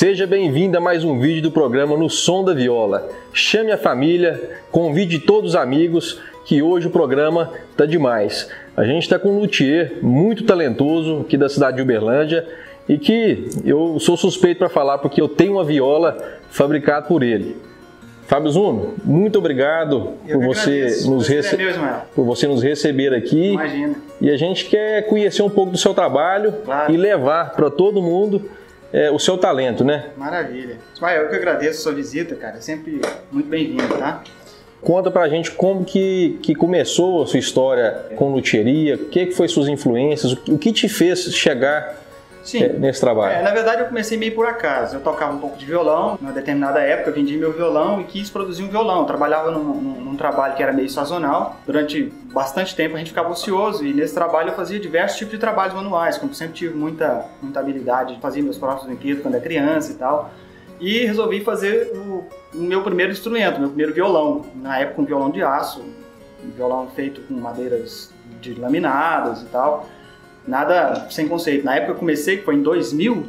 Seja 0.00 0.26
bem-vindo 0.26 0.78
a 0.78 0.80
mais 0.80 1.04
um 1.04 1.20
vídeo 1.20 1.42
do 1.42 1.50
programa 1.50 1.94
No 1.94 2.08
Som 2.08 2.42
da 2.42 2.54
Viola. 2.54 3.06
Chame 3.34 3.70
a 3.70 3.76
família, 3.76 4.58
convide 4.70 5.18
todos 5.18 5.50
os 5.50 5.56
amigos, 5.56 6.18
que 6.46 6.62
hoje 6.62 6.86
o 6.86 6.90
programa 6.90 7.52
tá 7.76 7.84
demais. 7.84 8.48
A 8.74 8.82
gente 8.82 9.02
está 9.02 9.18
com 9.18 9.28
um 9.28 9.40
luthier 9.40 9.98
muito 10.00 10.44
talentoso 10.44 11.20
aqui 11.20 11.36
da 11.36 11.50
cidade 11.50 11.76
de 11.76 11.82
Uberlândia 11.82 12.48
e 12.88 12.96
que 12.96 13.50
eu 13.62 14.00
sou 14.00 14.16
suspeito 14.16 14.60
para 14.60 14.70
falar 14.70 14.96
porque 14.96 15.20
eu 15.20 15.28
tenho 15.28 15.52
uma 15.52 15.64
viola 15.64 16.16
fabricada 16.48 17.06
por 17.06 17.22
ele. 17.22 17.58
Fábio 18.26 18.50
Zuno, 18.52 18.94
muito 19.04 19.38
obrigado 19.38 20.14
por 20.32 20.42
você, 20.42 21.04
nos 21.04 21.28
rece... 21.28 21.56
é 21.56 22.02
por 22.14 22.24
você 22.24 22.46
nos 22.46 22.62
receber 22.62 23.12
aqui. 23.12 23.52
Imagina. 23.52 23.96
E 24.18 24.30
a 24.30 24.36
gente 24.38 24.64
quer 24.64 25.06
conhecer 25.08 25.42
um 25.42 25.50
pouco 25.50 25.72
do 25.72 25.76
seu 25.76 25.92
trabalho 25.92 26.52
Claro. 26.64 26.90
e 26.90 26.96
levar 26.96 27.50
para 27.50 27.68
todo 27.68 28.00
mundo 28.00 28.48
é, 28.92 29.10
o 29.10 29.18
seu 29.18 29.36
talento, 29.38 29.84
né? 29.84 30.06
Maravilha. 30.16 30.78
Ismael, 30.94 31.22
eu 31.24 31.28
que 31.30 31.36
agradeço 31.36 31.80
a 31.80 31.82
sua 31.82 31.92
visita, 31.92 32.34
cara. 32.34 32.56
É 32.58 32.60
Sempre 32.60 33.00
muito 33.30 33.48
bem-vindo, 33.48 33.86
tá? 33.98 34.22
Conta 34.80 35.10
pra 35.10 35.28
gente 35.28 35.50
como 35.50 35.84
que, 35.84 36.38
que 36.42 36.54
começou 36.54 37.22
a 37.22 37.26
sua 37.26 37.38
história 37.38 38.06
com 38.16 38.32
luthieria, 38.32 38.94
o 38.94 38.98
que, 39.06 39.26
que 39.26 39.32
foi 39.32 39.46
suas 39.46 39.68
influências, 39.68 40.32
o 40.32 40.36
que- 40.36 40.52
o 40.52 40.58
que 40.58 40.72
te 40.72 40.88
fez 40.88 41.20
chegar 41.34 42.00
Sim. 42.50 42.68
nesse 42.78 43.00
trabalho. 43.00 43.32
É, 43.36 43.42
na 43.42 43.50
verdade, 43.50 43.82
eu 43.82 43.86
comecei 43.88 44.16
meio 44.18 44.34
por 44.34 44.46
acaso. 44.46 44.96
Eu 44.96 45.00
tocava 45.00 45.32
um 45.32 45.38
pouco 45.38 45.56
de 45.56 45.64
violão. 45.64 46.18
Numa 46.20 46.32
determinada 46.32 46.80
época, 46.80 47.10
eu 47.10 47.14
vendi 47.14 47.36
meu 47.36 47.52
violão 47.52 48.00
e 48.00 48.04
quis 48.04 48.28
produzir 48.30 48.62
um 48.62 48.68
violão. 48.68 49.00
Eu 49.00 49.04
trabalhava 49.04 49.50
num, 49.50 49.62
num- 49.62 50.00
num 50.00 50.16
trabalho 50.16 50.54
que 50.54 50.62
era 50.62 50.72
meio 50.72 50.88
sazonal. 50.90 51.56
Durante 51.66 52.12
bastante 52.32 52.74
tempo, 52.74 52.94
a 52.96 52.98
gente 52.98 53.08
ficava 53.08 53.30
ocioso. 53.30 53.84
E 53.84 53.92
nesse 53.92 54.14
trabalho, 54.14 54.50
eu 54.50 54.54
fazia 54.54 54.78
diversos 54.80 55.18
tipos 55.18 55.32
de 55.32 55.38
trabalhos 55.38 55.74
manuais. 55.74 56.18
Como 56.18 56.34
sempre 56.34 56.54
tive 56.54 56.74
muita, 56.74 57.26
muita 57.42 57.60
habilidade 57.60 58.14
de 58.16 58.20
fazer 58.20 58.42
meus 58.42 58.58
próprios 58.58 58.86
brinquedos 58.86 59.22
quando 59.22 59.34
era 59.34 59.42
criança 59.42 59.92
e 59.92 59.94
tal. 59.94 60.30
E 60.80 61.04
resolvi 61.06 61.40
fazer 61.44 61.92
o, 61.94 62.24
o 62.54 62.58
meu 62.62 62.82
primeiro 62.82 63.12
instrumento, 63.12 63.58
meu 63.60 63.68
primeiro 63.68 63.92
violão. 63.92 64.44
Na 64.56 64.78
época, 64.78 65.02
um 65.02 65.04
violão 65.04 65.30
de 65.30 65.42
aço. 65.42 65.84
Um 66.44 66.50
violão 66.50 66.88
feito 66.96 67.20
com 67.22 67.34
madeiras 67.34 68.10
de 68.40 68.54
laminadas 68.54 69.42
e 69.42 69.44
tal 69.46 69.86
nada 70.50 71.06
sem 71.08 71.28
conceito. 71.28 71.64
Na 71.64 71.76
época 71.76 71.92
eu 71.92 71.96
comecei, 71.96 72.38
que 72.38 72.44
foi 72.44 72.56
em 72.56 72.62
2000, 72.62 73.24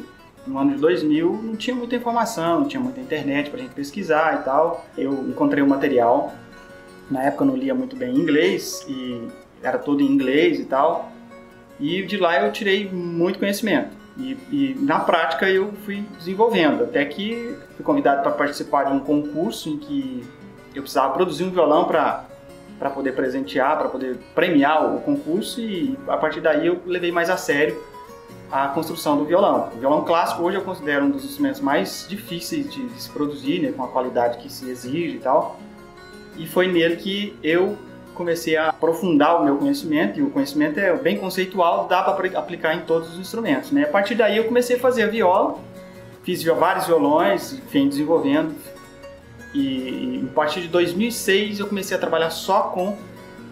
no 0.46 0.58
ano 0.58 0.74
de 0.74 0.82
2000, 0.82 1.40
não 1.44 1.56
tinha 1.56 1.76
muita 1.76 1.96
informação, 1.96 2.62
não 2.62 2.68
tinha 2.68 2.82
muita 2.82 3.00
internet 3.00 3.50
pra 3.50 3.60
gente 3.60 3.74
pesquisar 3.74 4.42
e 4.42 4.44
tal. 4.44 4.86
Eu 4.98 5.14
encontrei 5.30 5.64
o 5.64 5.68
material. 5.68 6.34
Na 7.10 7.24
época 7.24 7.44
eu 7.44 7.48
não 7.48 7.56
lia 7.56 7.76
muito 7.76 7.96
bem 7.96 8.16
inglês 8.16 8.84
e 8.90 9.28
era 9.62 9.78
todo 9.78 10.02
em 10.02 10.08
inglês 10.08 10.60
e 10.60 10.66
tal. 10.66 11.12
E 11.80 12.04
de 12.04 12.18
lá 12.18 12.44
eu 12.44 12.52
tirei 12.52 12.90
muito 12.90 13.38
conhecimento. 13.38 13.90
E, 14.18 14.38
e 14.52 14.76
na 14.80 15.00
prática 15.00 15.50
eu 15.50 15.72
fui 15.86 16.04
desenvolvendo, 16.18 16.84
até 16.84 17.06
que 17.06 17.56
fui 17.76 17.86
convidado 17.86 18.22
para 18.24 18.32
participar 18.32 18.86
de 18.86 18.94
um 18.94 19.00
concurso 19.00 19.70
em 19.70 19.78
que 19.78 20.24
eu 20.76 20.82
precisava 20.82 21.14
produzir 21.14 21.44
um 21.44 21.52
violão 21.52 21.86
para 21.86 22.26
para 22.82 22.90
poder 22.90 23.12
presentear, 23.12 23.78
para 23.78 23.90
poder 23.90 24.18
premiar 24.34 24.96
o 24.96 25.02
concurso 25.02 25.62
e 25.62 25.96
a 26.08 26.18
partir 26.18 26.42
daí 26.42 26.66
eu 26.66 26.82
levei 26.84 27.12
mais 27.12 27.30
a 27.30 27.38
sério 27.38 27.80
a 28.52 28.70
construção 28.70 29.16
do 29.20 29.24
violão. 29.24 29.70
O 29.76 29.80
violão 29.80 30.04
clássico 30.04 30.42
hoje 30.42 30.58
eu 30.58 30.64
considero 30.64 31.06
um 31.06 31.12
dos 31.12 31.24
instrumentos 31.24 31.62
mais 31.62 32.08
difíceis 32.10 32.68
de, 32.74 32.90
se 33.00 33.08
produzir, 33.12 33.62
né, 33.62 33.72
com 33.72 33.84
a 33.84 33.88
qualidade 33.88 34.40
que 34.40 34.52
se 34.52 34.68
exige 34.68 35.18
e 35.18 35.20
tal. 35.20 35.60
E 36.36 36.48
foi 36.48 36.68
nele 36.70 36.96
que 36.96 37.38
eu 37.44 37.78
comecei 38.16 38.58
a 38.58 38.70
aprofundar 38.70 39.40
o 39.40 39.46
meu 39.46 39.58
conhecimento 39.58 40.20
e 40.20 40.24
o 40.24 40.32
conhecimento 40.32 40.80
é 40.80 40.92
bem 40.96 41.20
conceitual, 41.20 41.86
dá 41.88 42.02
para 42.02 42.40
aplicar 42.40 42.74
em 42.74 42.82
todos 42.82 43.14
os 43.14 43.20
instrumentos, 43.20 43.72
né? 43.72 43.84
A 43.84 43.90
partir 43.90 44.16
daí 44.16 44.38
eu 44.38 44.46
comecei 44.46 44.78
a 44.78 44.80
fazer 44.80 45.04
a 45.04 45.08
viola, 45.08 45.60
fiz 46.24 46.44
vários 46.44 46.88
violões, 46.88 47.62
vim 47.70 47.88
desenvolvendo 47.88 48.56
e, 49.54 49.60
e 49.60 50.28
a 50.30 50.34
partir 50.34 50.62
de 50.62 50.68
2006 50.68 51.60
eu 51.60 51.68
comecei 51.68 51.96
a 51.96 52.00
trabalhar 52.00 52.30
só 52.30 52.64
com 52.64 52.98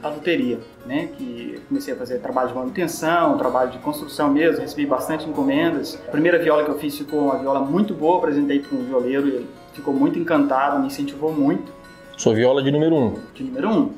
a 0.01 0.07
luteria, 0.09 0.59
né? 0.85 1.09
Que 1.17 1.59
comecei 1.67 1.93
a 1.93 1.97
fazer 1.97 2.19
trabalho 2.19 2.49
de 2.49 2.55
manutenção, 2.55 3.37
trabalho 3.37 3.71
de 3.71 3.79
construção 3.79 4.31
mesmo, 4.31 4.61
recebi 4.61 4.85
bastante 4.85 5.27
encomendas. 5.27 5.99
A 6.07 6.11
primeira 6.11 6.39
viola 6.39 6.63
que 6.63 6.69
eu 6.69 6.79
fiz 6.79 6.97
ficou 6.97 7.25
uma 7.25 7.37
viola 7.37 7.59
muito 7.59 7.93
boa, 7.93 8.17
apresentei 8.17 8.59
para 8.59 8.77
um 8.77 8.83
violeiro, 8.83 9.27
ele 9.27 9.49
ficou 9.73 9.93
muito 9.93 10.17
encantado, 10.17 10.79
me 10.79 10.87
incentivou 10.87 11.33
muito, 11.33 11.71
Sua 12.17 12.33
viola 12.33 12.63
de 12.63 12.71
número 12.71 12.95
um. 12.95 13.19
de 13.33 13.43
número 13.43 13.69
um. 13.69 13.91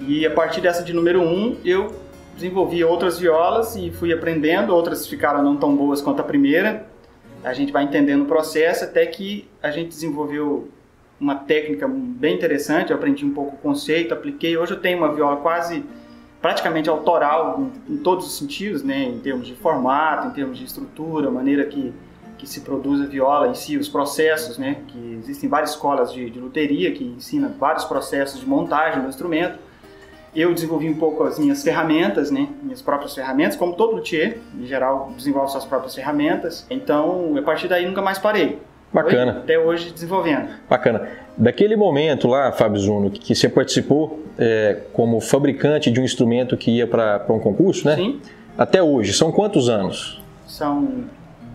E 0.00 0.26
a 0.26 0.30
partir 0.30 0.60
dessa 0.60 0.82
de 0.82 0.92
número 0.92 1.20
um, 1.22 1.56
eu 1.64 1.94
desenvolvi 2.34 2.82
outras 2.84 3.18
violas 3.18 3.76
e 3.76 3.90
fui 3.90 4.12
aprendendo, 4.12 4.74
outras 4.74 5.06
ficaram 5.06 5.42
não 5.42 5.56
tão 5.56 5.74
boas 5.76 6.00
quanto 6.00 6.20
a 6.20 6.24
primeira. 6.24 6.86
A 7.42 7.52
gente 7.52 7.72
vai 7.72 7.84
entendendo 7.84 8.22
o 8.22 8.26
processo 8.26 8.84
até 8.84 9.04
que 9.06 9.48
a 9.62 9.70
gente 9.70 9.88
desenvolveu 9.88 10.68
uma 11.20 11.36
técnica 11.36 11.88
bem 11.88 12.34
interessante, 12.34 12.90
eu 12.90 12.96
aprendi 12.96 13.24
um 13.24 13.32
pouco 13.32 13.54
o 13.54 13.58
conceito, 13.58 14.12
apliquei. 14.12 14.56
Hoje 14.56 14.72
eu 14.72 14.80
tenho 14.80 14.98
uma 14.98 15.12
viola 15.12 15.36
quase 15.36 15.84
praticamente 16.42 16.90
autoral 16.90 17.60
em, 17.88 17.94
em 17.94 17.96
todos 17.98 18.26
os 18.26 18.38
sentidos, 18.38 18.82
né, 18.82 19.04
em 19.04 19.18
termos 19.20 19.46
de 19.46 19.54
formato, 19.54 20.28
em 20.28 20.30
termos 20.30 20.58
de 20.58 20.64
estrutura, 20.64 21.30
maneira 21.30 21.64
que 21.64 21.92
que 22.44 22.50
se 22.50 22.60
produz 22.60 23.00
a 23.00 23.06
viola 23.06 23.48
em 23.48 23.54
si, 23.54 23.76
os 23.76 23.88
processos, 23.88 24.58
né, 24.58 24.82
que 24.88 25.18
existem 25.18 25.48
várias 25.48 25.70
escolas 25.70 26.12
de, 26.12 26.28
de 26.28 26.38
luteria 26.38 26.92
que 26.92 27.04
ensinam 27.04 27.50
vários 27.58 27.84
processos 27.84 28.40
de 28.40 28.46
montagem 28.46 29.02
do 29.02 29.08
instrumento. 29.08 29.58
Eu 30.34 30.52
desenvolvi 30.52 30.88
um 30.88 30.96
pouco 30.96 31.22
as 31.22 31.38
minhas 31.38 31.62
ferramentas, 31.62 32.30
né, 32.30 32.48
minhas 32.62 32.82
próprias 32.82 33.14
ferramentas, 33.14 33.56
como 33.56 33.74
todo 33.74 33.94
luthier, 33.94 34.38
em 34.58 34.66
geral, 34.66 35.12
desenvolve 35.16 35.52
suas 35.52 35.64
próprias 35.64 35.94
ferramentas. 35.94 36.66
Então, 36.68 37.36
a 37.38 37.42
partir 37.42 37.68
daí 37.68 37.86
nunca 37.86 38.02
mais 38.02 38.18
parei. 38.18 38.58
Bacana. 38.94 39.32
Até 39.32 39.58
hoje 39.58 39.90
desenvolvendo. 39.92 40.48
Bacana. 40.70 41.08
Daquele 41.36 41.74
momento 41.74 42.28
lá, 42.28 42.52
Fábio 42.52 42.78
Zuno, 42.80 43.10
que 43.10 43.18
que 43.18 43.34
você 43.34 43.48
participou 43.48 44.22
é, 44.38 44.78
como 44.92 45.20
fabricante 45.20 45.90
de 45.90 46.00
um 46.00 46.04
instrumento 46.04 46.56
que 46.56 46.70
ia 46.70 46.86
para 46.86 47.24
um 47.28 47.40
concurso, 47.40 47.86
né? 47.88 47.96
Sim, 47.96 48.20
Até 48.56 48.80
hoje, 48.80 49.12
são 49.12 49.32
quantos 49.32 49.68
anos? 49.68 50.22
são 50.46 51.04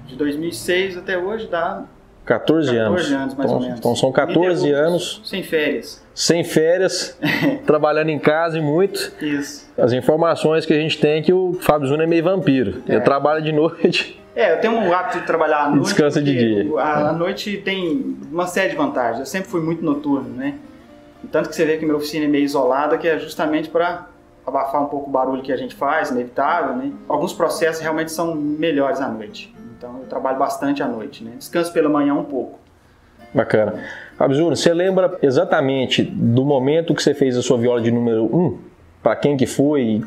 de 0.06 0.16
2006 0.18 0.98
até 0.98 1.18
hoje 1.18 1.48
dá 1.48 1.86
14, 2.30 2.68
14 2.68 2.78
anos. 2.78 3.12
anos, 3.12 3.34
mais 3.34 3.50
então, 3.50 3.56
ou 3.56 3.60
menos. 3.60 3.80
então 3.80 3.96
são 3.96 4.12
14 4.12 4.62
Ininterruptos, 4.62 4.88
anos 4.88 5.22
sem 5.26 5.42
férias. 5.42 6.04
sem 6.14 6.44
férias, 6.44 7.18
trabalhando 7.66 8.10
em 8.10 8.20
casa 8.20 8.60
e 8.60 8.62
muito. 8.62 9.12
Isso. 9.20 9.68
As 9.76 9.92
informações 9.94 10.64
que 10.64 10.74
a 10.74 10.78
gente 10.80 11.00
tem 11.00 11.20
é 11.20 11.22
que 11.24 11.34
o 11.34 11.54
Fábio 11.62 11.88
Zuno 11.88 12.04
é 12.04 12.06
meio 12.06 12.24
vampiro. 12.24 12.84
É. 12.88 12.94
Ele 12.94 13.02
trabalha 13.02 13.42
de 13.42 13.52
noite. 13.52 14.22
É, 14.36 14.54
eu 14.54 14.62
tenho 14.62 14.74
um 14.74 14.94
hábito 14.94 15.20
de 15.20 15.26
trabalhar 15.26 15.64
à 15.64 15.70
noite. 15.70 15.86
descansa 15.90 16.22
de 16.22 16.38
dia. 16.38 16.80
A, 16.80 17.10
a 17.10 17.14
noite 17.14 17.58
tem 17.58 18.16
uma 18.32 18.46
série 18.46 18.70
de 18.70 18.76
vantagens. 18.76 19.20
Eu 19.20 19.26
sempre 19.26 19.50
fui 19.50 19.60
muito 19.60 19.84
noturno, 19.84 20.30
né? 20.30 20.54
Tanto 21.32 21.50
que 21.50 21.56
você 21.56 21.66
vê 21.66 21.78
que 21.78 21.84
minha 21.84 21.98
oficina 21.98 22.26
é 22.26 22.28
meio 22.28 22.46
isolada, 22.46 22.96
que 22.98 23.08
é 23.08 23.18
justamente 23.18 23.70
para 23.70 24.06
abafar 24.46 24.84
um 24.84 24.86
pouco 24.86 25.10
o 25.10 25.12
barulho 25.12 25.42
que 25.42 25.52
a 25.52 25.58
gente 25.58 25.76
faz, 25.76 26.12
inevitável, 26.12 26.76
né? 26.76 26.92
Alguns 27.08 27.34
processos 27.34 27.82
realmente 27.82 28.12
são 28.12 28.36
melhores 28.36 29.02
à 29.02 29.10
noite. 29.10 29.54
Então 29.80 29.98
eu 30.02 30.06
trabalho 30.08 30.38
bastante 30.38 30.84
à 30.84 30.88
noite, 30.88 31.24
né? 31.24 31.32
Descanso 31.38 31.72
pela 31.72 31.88
manhã 31.88 32.14
um 32.14 32.26
pouco. 32.26 32.60
Bacana. 33.34 33.82
Fábio 34.18 34.36
Zuno, 34.36 34.56
você 34.58 34.74
lembra 34.74 35.18
exatamente 35.22 36.04
do 36.04 36.44
momento 36.44 36.94
que 36.94 37.02
você 37.02 37.14
fez 37.14 37.38
a 37.38 37.42
sua 37.42 37.58
viola 37.58 37.80
de 37.82 37.90
número 37.90 38.26
1? 38.26 38.60
Para 39.02 39.16
quem 39.16 39.38
que 39.38 39.48
foi? 39.48 40.04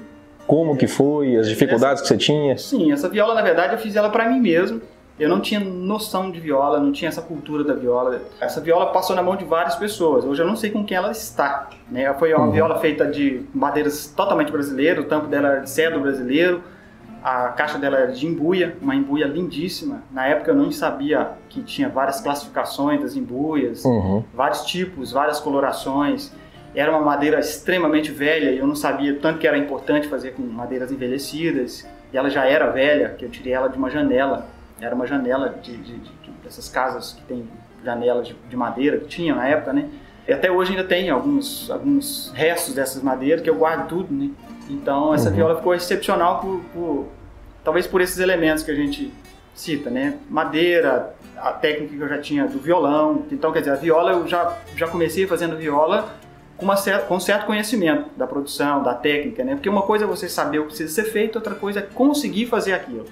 Como 0.46 0.76
que 0.76 0.86
foi? 0.86 1.36
As 1.36 1.48
dificuldades 1.48 2.02
que 2.02 2.08
você 2.08 2.18
tinha? 2.18 2.58
Sim, 2.58 2.92
essa 2.92 3.08
viola, 3.08 3.32
na 3.34 3.40
verdade, 3.40 3.72
eu 3.72 3.78
fiz 3.78 3.96
ela 3.96 4.10
para 4.10 4.28
mim 4.28 4.40
mesmo. 4.40 4.82
Eu 5.18 5.28
não 5.28 5.40
tinha 5.40 5.60
noção 5.60 6.30
de 6.30 6.38
viola, 6.40 6.78
não 6.80 6.92
tinha 6.92 7.08
essa 7.08 7.22
cultura 7.22 7.64
da 7.64 7.74
viola. 7.74 8.20
Essa 8.40 8.60
viola 8.60 8.86
passou 8.92 9.14
na 9.16 9.22
mão 9.22 9.36
de 9.36 9.44
várias 9.44 9.76
pessoas. 9.76 10.24
Hoje 10.24 10.42
eu 10.42 10.46
não 10.46 10.56
sei 10.56 10.70
com 10.70 10.84
quem 10.84 10.96
ela 10.96 11.12
está. 11.12 11.70
Né? 11.90 12.12
Foi 12.14 12.34
uma 12.34 12.46
Uhum. 12.46 12.50
viola 12.52 12.78
feita 12.80 13.06
de 13.06 13.42
madeiras 13.54 14.12
totalmente 14.14 14.50
brasileiras, 14.52 15.02
o 15.04 15.08
tampo 15.08 15.28
dela 15.28 15.48
era 15.48 15.60
de 15.60 15.70
cedro 15.70 16.00
brasileiro, 16.00 16.62
a 17.22 17.48
caixa 17.48 17.78
dela 17.78 17.98
era 17.98 18.12
de 18.12 18.26
embuia, 18.26 18.76
uma 18.80 18.94
embuia 18.94 19.26
lindíssima. 19.26 20.02
Na 20.10 20.26
época 20.26 20.50
eu 20.50 20.54
não 20.56 20.70
sabia 20.72 21.30
que 21.48 21.62
tinha 21.62 21.88
várias 21.88 22.20
classificações 22.20 23.00
das 23.00 23.14
embuias, 23.16 23.84
Uhum. 23.84 24.24
vários 24.34 24.62
tipos, 24.64 25.12
várias 25.12 25.38
colorações. 25.40 26.32
Era 26.74 26.90
uma 26.90 27.00
madeira 27.00 27.38
extremamente 27.38 28.10
velha 28.10 28.50
e 28.50 28.58
eu 28.58 28.66
não 28.66 28.74
sabia 28.74 29.14
tanto 29.20 29.38
que 29.38 29.46
era 29.46 29.58
importante 29.58 30.08
fazer 30.08 30.32
com 30.32 30.42
madeiras 30.42 30.90
envelhecidas. 30.90 31.86
E 32.12 32.16
ela 32.16 32.28
já 32.30 32.44
era 32.46 32.70
velha, 32.70 33.10
que 33.10 33.24
eu 33.24 33.30
tirei 33.30 33.52
ela 33.52 33.68
de 33.68 33.76
uma 33.78 33.88
janela. 33.90 34.46
Era 34.80 34.94
uma 34.94 35.06
janela 35.06 35.54
de, 35.62 35.76
de- 35.76 35.82
de- 35.98 35.98
de- 35.98 36.30
dessas 36.42 36.68
casas 36.68 37.12
que 37.12 37.22
tem 37.22 37.46
janelas 37.84 38.26
de, 38.28 38.36
de 38.48 38.56
madeira, 38.56 38.98
que 38.98 39.06
tinha 39.06 39.34
na 39.34 39.46
época, 39.46 39.72
né? 39.72 39.88
E 40.26 40.32
até 40.32 40.50
hoje 40.50 40.70
ainda 40.72 40.84
tem 40.84 41.10
alguns, 41.10 41.70
alguns 41.70 42.32
restos 42.34 42.74
dessas 42.74 43.02
madeiras 43.02 43.42
que 43.42 43.50
eu 43.50 43.54
guardo 43.56 43.88
tudo, 43.88 44.12
né? 44.14 44.30
Então 44.70 45.12
essa 45.14 45.28
Uhum. 45.30 45.36
viola 45.36 45.56
ficou 45.56 45.74
excepcional 45.74 46.40
por, 46.40 46.60
por- 46.72 47.06
talvez 47.64 47.86
por 47.86 48.00
esses 48.00 48.18
elementos 48.18 48.62
que 48.62 48.70
a 48.70 48.74
gente 48.74 49.12
cita, 49.54 49.90
né? 49.90 50.18
Madeira, 50.30 51.14
a 51.36 51.52
técnica 51.52 51.94
que 51.96 52.00
eu 52.00 52.08
já 52.08 52.18
tinha 52.18 52.46
do 52.46 52.58
violão. 52.58 53.24
Então, 53.30 53.52
quer 53.52 53.58
dizer, 53.60 53.72
a 53.72 53.76
viola 53.76 54.12
eu 54.12 54.26
já, 54.26 54.56
já 54.76 54.86
comecei 54.88 55.26
fazendo 55.26 55.56
viola 55.56 56.14
com, 56.56 56.64
uma 56.64 56.76
cer 56.76 57.00
com 57.02 57.16
um 57.16 57.20
certo 57.20 57.46
conhecimento 57.46 58.06
da 58.16 58.26
produção, 58.26 58.82
da 58.82 58.94
técnica, 58.94 59.44
né? 59.44 59.54
Porque 59.54 59.68
uma 59.68 59.82
coisa 59.82 60.04
é 60.04 60.08
você 60.08 60.28
saber 60.28 60.58
o 60.58 60.62
que 60.62 60.68
precisa 60.68 60.92
ser 61.02 61.10
feito, 61.10 61.36
outra 61.36 61.54
coisa 61.54 61.80
é 61.80 61.82
conseguir 61.82 62.46
fazer 62.46 62.72
aquilo. 62.72 63.04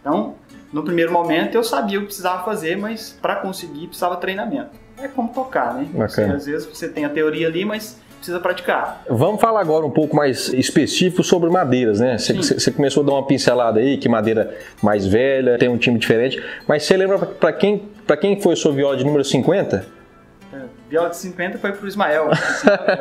Então, 0.00 0.34
no 0.72 0.82
primeiro 0.82 1.12
momento 1.12 1.54
eu 1.54 1.64
sabia 1.64 1.98
o 1.98 2.02
que 2.02 2.06
precisava 2.08 2.44
fazer, 2.44 2.76
mas 2.76 3.16
para 3.22 3.36
conseguir 3.36 3.86
precisava 3.86 4.16
treinamento. 4.16 4.70
É 4.98 5.08
como 5.08 5.28
tocar, 5.32 5.74
né? 5.74 5.88
Você, 5.94 6.22
às 6.24 6.44
vezes 6.46 6.66
você 6.66 6.88
tem 6.88 7.04
a 7.04 7.08
teoria 7.08 7.46
ali, 7.46 7.64
mas 7.64 7.98
precisa 8.20 8.38
praticar. 8.38 9.02
Vamos 9.08 9.40
falar 9.40 9.60
agora 9.60 9.84
um 9.84 9.90
pouco 9.90 10.14
mais 10.14 10.48
específico 10.52 11.24
sobre 11.24 11.50
madeiras, 11.50 12.00
né? 12.00 12.18
Você 12.18 12.70
começou 12.70 13.02
a 13.02 13.06
dar 13.06 13.12
uma 13.12 13.26
pincelada 13.26 13.80
aí, 13.80 13.96
que 13.96 14.08
madeira 14.08 14.54
mais 14.82 15.06
velha, 15.06 15.58
tem 15.58 15.68
um 15.68 15.78
time 15.78 15.98
diferente, 15.98 16.42
mas 16.68 16.84
você 16.84 16.96
lembra 16.96 17.18
para 17.18 17.52
quem, 17.52 17.88
quem 18.20 18.40
foi 18.40 18.54
sua 18.54 18.72
viola 18.72 18.96
de 18.96 19.04
número 19.04 19.24
50? 19.24 19.86
É, 20.52 20.56
viola 20.88 21.08
de 21.08 21.16
50 21.16 21.58
foi 21.58 21.72
para 21.72 21.84
o 21.84 21.88
Ismael. 21.88 22.28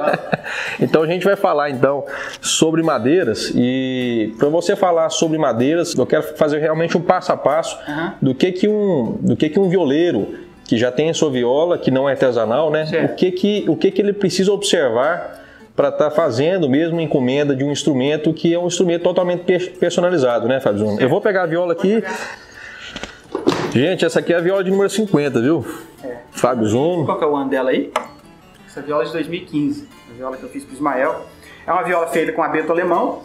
então 0.80 1.04
a 1.04 1.08
gente 1.08 1.26
vai 1.26 1.36
falar 1.36 1.70
então 1.70 2.06
sobre 2.40 2.82
madeiras 2.82 3.52
e 3.54 4.34
para 4.40 4.48
você 4.48 4.76
falar 4.76 5.10
sobre 5.10 5.38
madeiras, 5.38 5.94
eu 5.96 6.06
quero 6.06 6.24
fazer 6.38 6.60
realmente 6.60 6.98
um 6.98 7.02
passo 7.02 7.34
a 7.34 7.38
passo 7.38 7.78
uhum. 7.88 8.12
do 8.22 8.36
que 8.36 8.54
que 8.54 8.70
um 8.70 9.18
do 9.20 9.36
que 9.36 9.50
que 9.50 9.60
um 9.60 9.68
violeiro 9.68 10.49
que 10.70 10.78
já 10.78 10.92
tem 10.92 11.10
a 11.10 11.16
sua 11.16 11.32
viola, 11.32 11.80
que 11.80 11.90
não 11.90 12.08
é 12.08 12.12
artesanal, 12.12 12.70
né? 12.70 12.86
O 13.12 13.16
que 13.16 13.32
que, 13.32 13.66
o 13.68 13.76
que 13.76 13.90
que 13.90 14.00
ele 14.00 14.14
precisa 14.14 14.54
observar 14.54 15.44
para 15.76 15.90
estar 15.90 16.12
tá 16.12 16.12
fazendo 16.12 16.70
mesmo 16.70 17.02
encomenda 17.02 17.56
de 17.56 17.64
um 17.64 17.72
instrumento 17.72 18.32
que 18.32 18.54
é 18.54 18.60
um 18.60 18.68
instrumento 18.68 19.02
totalmente 19.02 19.42
personalizado, 19.80 20.48
né, 20.48 20.60
Fábio 20.60 20.82
Zuno? 20.82 21.02
Eu 21.02 21.10
vou 21.10 21.22
pegar 21.22 21.42
a 21.42 21.46
viola 21.48 21.74
aqui. 21.74 22.04
Gente, 23.74 24.06
essa 24.06 24.20
aqui 24.20 24.32
é 24.32 24.38
a 24.38 24.42
viola 24.42 24.64
de 24.64 24.70
número 24.70 24.92
50, 24.92 25.42
viu? 25.42 25.66
É. 26.04 26.18
Fábio 26.34 26.68
Zuno. 26.68 27.04
Qual 27.04 27.18
que 27.18 27.24
é 27.24 27.28
o 27.28 27.36
ano 27.36 27.50
dela 27.50 27.72
aí? 27.72 27.92
Essa 28.68 28.84
viola 28.84 29.02
é 29.02 29.08
de 29.08 29.14
2015, 29.14 29.88
a 30.12 30.18
viola 30.18 30.38
que 30.38 30.44
eu 30.44 30.50
fiz 30.50 30.64
para 30.64 30.76
Ismael. 30.76 31.26
É 31.66 31.74
uma 31.74 31.82
viola 31.82 32.06
feita 32.10 32.32
com 32.32 32.44
abeto 32.44 32.72
alemão, 32.72 33.24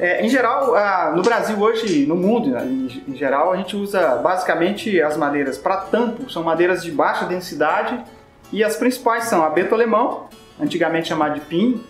é, 0.00 0.24
em 0.24 0.30
geral, 0.30 0.74
no 1.14 1.20
Brasil 1.20 1.60
hoje, 1.60 2.06
no 2.06 2.16
mundo 2.16 2.48
né, 2.48 2.64
em, 3.06 3.14
geral, 3.14 3.52
a 3.52 3.56
gente 3.56 3.76
usa 3.76 4.16
basicamente 4.16 4.98
as 4.98 5.14
madeiras 5.14 5.58
para 5.58 5.76
tampo, 5.76 6.30
são 6.30 6.42
madeiras 6.42 6.82
de 6.82 6.90
baixa 6.90 7.26
densidade 7.26 8.02
e 8.50 8.64
as 8.64 8.76
principais 8.76 9.24
são 9.24 9.44
abeto 9.44 9.74
alemão, 9.74 10.28
antigamente 10.58 11.08
chamado 11.08 11.34
de 11.34 11.40
pinho, 11.40 11.84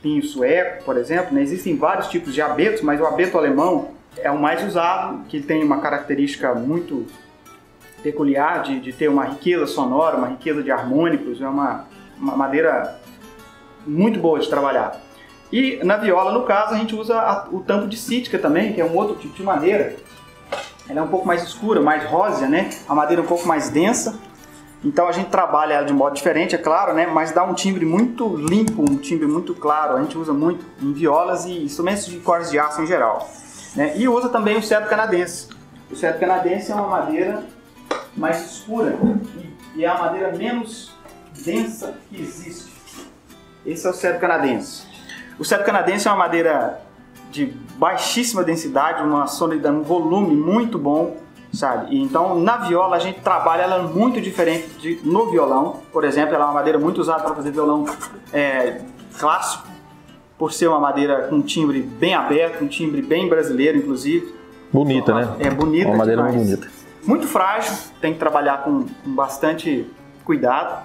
pinho 0.00 0.22
sueco, 0.22 0.84
por 0.84 0.96
exemplo. 0.96 1.34
Né? 1.34 1.42
Existem 1.42 1.76
vários 1.76 2.06
tipos 2.06 2.32
de 2.32 2.40
abetos, 2.40 2.80
mas 2.80 3.00
o 3.00 3.06
abeto 3.06 3.36
alemão 3.36 3.88
é 4.16 4.30
o 4.30 4.38
mais 4.38 4.64
usado, 4.64 5.24
que 5.28 5.40
tem 5.40 5.64
uma 5.64 5.80
característica 5.80 6.54
muito 6.54 7.06
peculiar 8.04 8.62
de, 8.62 8.78
de 8.78 8.92
ter 8.92 9.08
uma 9.08 9.24
riqueza 9.24 9.66
sonora, 9.66 10.16
uma 10.16 10.28
riqueza 10.28 10.62
de 10.62 10.70
harmônicos, 10.70 11.42
é 11.42 11.48
uma, 11.48 11.86
uma 12.16 12.36
madeira 12.36 13.00
muito 13.84 14.20
boa 14.20 14.38
de 14.38 14.48
trabalhar. 14.48 15.07
E 15.52 15.80
na 15.82 15.96
viola, 15.96 16.32
no 16.32 16.44
caso, 16.44 16.74
a 16.74 16.78
gente 16.78 16.94
usa 16.94 17.18
a, 17.18 17.46
o 17.50 17.60
tampo 17.60 17.86
de 17.86 17.96
cítica 17.96 18.38
também, 18.38 18.72
que 18.72 18.80
é 18.80 18.84
um 18.84 18.94
outro 18.96 19.16
tipo 19.16 19.34
de 19.34 19.42
madeira. 19.42 19.96
Ela 20.88 21.00
é 21.00 21.02
um 21.02 21.08
pouco 21.08 21.26
mais 21.26 21.42
escura, 21.42 21.80
mais 21.80 22.04
rósea, 22.04 22.48
né? 22.48 22.70
A 22.88 22.94
madeira 22.94 23.22
é 23.22 23.24
um 23.24 23.28
pouco 23.28 23.46
mais 23.46 23.68
densa. 23.70 24.18
Então 24.84 25.08
a 25.08 25.12
gente 25.12 25.28
trabalha 25.28 25.74
ela 25.74 25.86
de 25.86 25.92
modo 25.92 26.14
diferente, 26.14 26.54
é 26.54 26.58
claro, 26.58 26.94
né? 26.94 27.06
Mas 27.06 27.32
dá 27.32 27.42
um 27.44 27.52
timbre 27.52 27.84
muito 27.84 28.36
limpo, 28.36 28.82
um 28.82 28.96
timbre 28.96 29.26
muito 29.26 29.54
claro. 29.54 29.96
A 29.96 30.02
gente 30.02 30.16
usa 30.16 30.32
muito 30.32 30.64
em 30.80 30.92
violas 30.92 31.44
e 31.44 31.64
instrumentos 31.64 32.06
de 32.06 32.18
cordas 32.20 32.50
de 32.50 32.58
aço 32.58 32.80
em 32.80 32.86
geral. 32.86 33.28
Né? 33.74 33.94
E 33.96 34.08
usa 34.08 34.28
também 34.28 34.56
o 34.56 34.62
cedro 34.62 34.88
canadense. 34.88 35.48
O 35.90 35.96
cedro 35.96 36.20
canadense 36.20 36.70
é 36.70 36.74
uma 36.74 36.86
madeira 36.86 37.42
mais 38.16 38.52
escura 38.52 38.96
e 39.74 39.84
é 39.84 39.88
a 39.88 39.98
madeira 39.98 40.32
menos 40.32 40.92
densa 41.44 41.94
que 42.08 42.20
existe. 42.20 42.72
Esse 43.66 43.86
é 43.86 43.90
o 43.90 43.92
cedro 43.92 44.20
canadense. 44.20 44.87
O 45.38 45.44
cedro 45.44 45.64
canadense 45.64 46.08
é 46.08 46.10
uma 46.10 46.18
madeira 46.18 46.80
de 47.30 47.46
baixíssima 47.76 48.42
densidade, 48.42 49.02
uma 49.02 49.26
solidão, 49.26 49.78
um 49.78 49.82
volume 49.82 50.34
muito 50.34 50.78
bom, 50.78 51.16
sabe? 51.52 51.94
E 51.94 52.02
então 52.02 52.38
na 52.40 52.56
viola 52.56 52.96
a 52.96 52.98
gente 52.98 53.20
trabalha 53.20 53.62
ela 53.62 53.82
muito 53.84 54.20
diferente 54.20 54.68
de 54.80 55.00
no 55.04 55.30
violão. 55.30 55.80
Por 55.92 56.04
exemplo, 56.04 56.34
ela 56.34 56.44
é 56.44 56.46
uma 56.48 56.54
madeira 56.54 56.78
muito 56.78 57.00
usada 57.00 57.22
para 57.22 57.34
fazer 57.34 57.50
violão 57.52 57.86
é, 58.32 58.80
clássico, 59.18 59.66
por 60.36 60.52
ser 60.52 60.68
uma 60.68 60.80
madeira 60.80 61.28
com 61.28 61.36
um 61.36 61.42
timbre 61.42 61.82
bem 61.82 62.14
aberto, 62.14 62.64
um 62.64 62.68
timbre 62.68 63.02
bem 63.02 63.28
brasileiro, 63.28 63.78
inclusive. 63.78 64.34
Bonita, 64.72 65.14
né? 65.14 65.36
É 65.40 65.50
bonita. 65.50 65.88
Uma 65.88 65.98
madeira 65.98 66.22
muito 66.22 66.36
bonita. 66.36 66.68
Muito 67.04 67.26
frágil, 67.26 67.74
tem 68.00 68.12
que 68.12 68.18
trabalhar 68.18 68.64
com, 68.64 68.84
com 68.84 69.14
bastante 69.14 69.86
cuidado. 70.24 70.84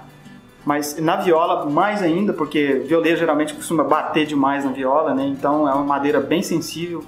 Mas 0.64 0.98
na 0.98 1.16
viola, 1.16 1.66
mais 1.66 2.02
ainda, 2.02 2.32
porque 2.32 2.82
violeiro 2.86 3.18
geralmente 3.18 3.52
costuma 3.52 3.84
bater 3.84 4.26
demais 4.26 4.64
na 4.64 4.72
viola, 4.72 5.14
né? 5.14 5.26
Então 5.26 5.68
é 5.68 5.74
uma 5.74 5.84
madeira 5.84 6.20
bem 6.20 6.42
sensível 6.42 7.04